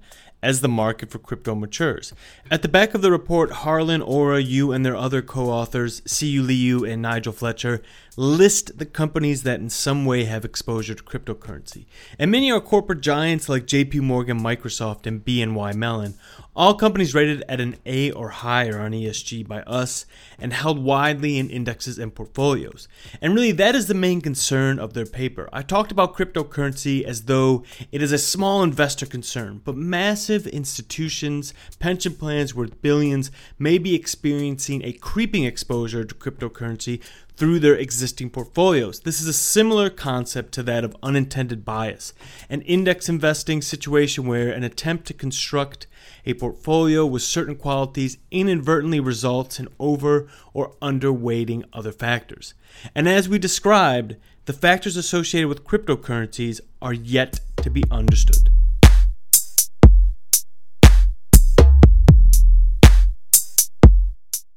as 0.47 0.61
the 0.61 0.69
market 0.69 1.11
for 1.11 1.19
crypto 1.19 1.53
matures. 1.53 2.13
At 2.49 2.61
the 2.61 2.69
back 2.69 2.93
of 2.93 3.01
the 3.01 3.11
report, 3.11 3.51
Harlan, 3.51 4.01
Ora, 4.01 4.39
Yu, 4.39 4.71
and 4.71 4.85
their 4.85 4.95
other 4.95 5.21
co 5.21 5.49
authors, 5.49 5.99
Siyu 6.01 6.41
Liu 6.41 6.85
and 6.85 7.01
Nigel 7.01 7.33
Fletcher, 7.33 7.81
list 8.15 8.77
the 8.79 8.85
companies 8.85 9.43
that 9.43 9.59
in 9.59 9.69
some 9.69 10.05
way 10.05 10.23
have 10.23 10.45
exposure 10.45 10.95
to 10.95 11.03
cryptocurrency. 11.03 11.85
And 12.17 12.31
many 12.31 12.49
are 12.49 12.61
corporate 12.61 13.01
giants 13.01 13.49
like 13.49 13.67
JP 13.67 13.99
Morgan, 13.99 14.39
Microsoft, 14.39 15.05
and 15.05 15.25
BNY 15.25 15.75
Mellon, 15.75 16.13
all 16.57 16.73
companies 16.73 17.13
rated 17.13 17.43
at 17.47 17.61
an 17.61 17.75
A 17.85 18.09
or 18.11 18.29
higher 18.29 18.79
on 18.79 18.91
ESG 18.91 19.47
by 19.47 19.61
us 19.61 20.07
and 20.39 20.51
held 20.51 20.83
widely 20.83 21.37
in 21.37 21.51
indexes 21.51 21.99
and 21.99 22.13
portfolios. 22.13 22.87
And 23.21 23.35
really, 23.35 23.51
that 23.51 23.75
is 23.75 23.85
the 23.85 23.93
main 23.93 24.21
concern 24.21 24.79
of 24.79 24.93
their 24.93 25.05
paper. 25.05 25.47
I 25.53 25.61
talked 25.61 25.91
about 25.91 26.15
cryptocurrency 26.15 27.03
as 27.03 27.25
though 27.25 27.63
it 27.91 28.01
is 28.01 28.11
a 28.11 28.17
small 28.17 28.63
investor 28.63 29.05
concern, 29.05 29.61
but 29.63 29.75
massive 29.75 30.47
institutions, 30.47 31.53
pension 31.77 32.15
plans 32.15 32.55
worth 32.55 32.81
billions, 32.81 33.29
may 33.59 33.77
be 33.77 33.93
experiencing 33.93 34.83
a 34.83 34.93
creeping 34.93 35.43
exposure 35.43 36.03
to 36.03 36.15
cryptocurrency 36.15 37.03
through 37.37 37.59
their 37.59 37.75
existing 37.75 38.31
portfolios. 38.31 38.99
This 39.01 39.21
is 39.21 39.27
a 39.27 39.33
similar 39.33 39.89
concept 39.91 40.51
to 40.53 40.63
that 40.63 40.83
of 40.83 40.97
unintended 41.03 41.63
bias, 41.63 42.13
an 42.49 42.61
index 42.63 43.07
investing 43.07 43.61
situation 43.61 44.25
where 44.25 44.51
an 44.51 44.63
attempt 44.63 45.05
to 45.07 45.13
construct 45.13 45.85
a 46.25 46.33
portfolio 46.33 47.05
with 47.05 47.21
certain 47.21 47.55
qualities 47.55 48.17
inadvertently 48.31 48.99
results 48.99 49.59
in 49.59 49.67
over 49.79 50.27
or 50.53 50.75
underweighting 50.81 51.63
other 51.71 51.91
factors. 51.91 52.55
And 52.95 53.07
as 53.07 53.29
we 53.29 53.37
described, 53.37 54.15
the 54.45 54.53
factors 54.53 54.97
associated 54.97 55.47
with 55.47 55.63
cryptocurrencies 55.63 56.59
are 56.81 56.93
yet 56.93 57.39
to 57.57 57.69
be 57.69 57.83
understood. 57.91 58.49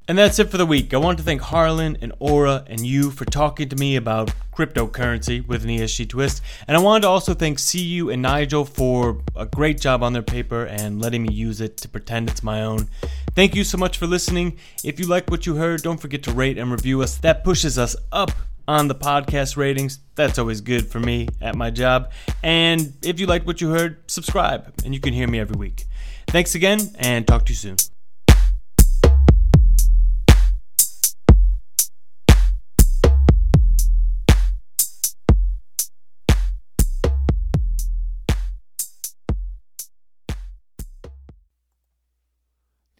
And 0.07 0.17
that's 0.17 0.39
it 0.39 0.49
for 0.49 0.57
the 0.57 0.65
week. 0.65 0.93
I 0.93 0.97
want 0.97 1.19
to 1.19 1.23
thank 1.23 1.41
Harlan 1.41 1.97
and 2.01 2.11
Aura 2.19 2.65
and 2.67 2.85
you 2.85 3.11
for 3.11 3.23
talking 3.23 3.69
to 3.69 3.75
me 3.75 3.95
about 3.95 4.33
cryptocurrency 4.53 5.45
with 5.47 5.63
an 5.63 5.69
ESG 5.69 6.09
twist. 6.09 6.41
And 6.67 6.75
I 6.75 6.79
wanted 6.81 7.01
to 7.01 7.07
also 7.07 7.33
thank 7.33 7.59
Siyu 7.59 8.11
and 8.11 8.21
Nigel 8.21 8.65
for 8.65 9.21
a 9.35 9.45
great 9.45 9.79
job 9.79 10.03
on 10.03 10.11
their 10.13 10.21
paper 10.21 10.65
and 10.65 11.01
letting 11.01 11.23
me 11.23 11.33
use 11.33 11.61
it 11.61 11.77
to 11.77 11.87
pretend 11.87 12.29
it's 12.29 12.43
my 12.43 12.63
own. 12.63 12.89
Thank 13.35 13.55
you 13.55 13.63
so 13.63 13.77
much 13.77 13.97
for 13.97 14.07
listening. 14.07 14.57
If 14.83 14.99
you 14.99 15.07
like 15.07 15.29
what 15.29 15.45
you 15.45 15.55
heard, 15.55 15.81
don't 15.81 15.99
forget 16.01 16.23
to 16.23 16.31
rate 16.33 16.57
and 16.57 16.71
review 16.71 17.01
us. 17.01 17.17
That 17.19 17.43
pushes 17.43 17.77
us 17.77 17.95
up 18.11 18.31
on 18.67 18.87
the 18.87 18.95
podcast 18.95 19.55
ratings. 19.55 19.99
That's 20.15 20.37
always 20.37 20.61
good 20.61 20.87
for 20.87 20.99
me 20.99 21.29
at 21.39 21.55
my 21.55 21.69
job. 21.69 22.11
And 22.43 22.93
if 23.03 23.19
you 23.19 23.27
liked 23.27 23.45
what 23.45 23.61
you 23.61 23.69
heard, 23.69 24.11
subscribe 24.11 24.73
and 24.83 24.93
you 24.93 24.99
can 24.99 25.13
hear 25.13 25.27
me 25.27 25.39
every 25.39 25.57
week. 25.57 25.85
Thanks 26.27 26.55
again 26.55 26.79
and 26.97 27.27
talk 27.27 27.45
to 27.45 27.51
you 27.51 27.55
soon. 27.57 27.77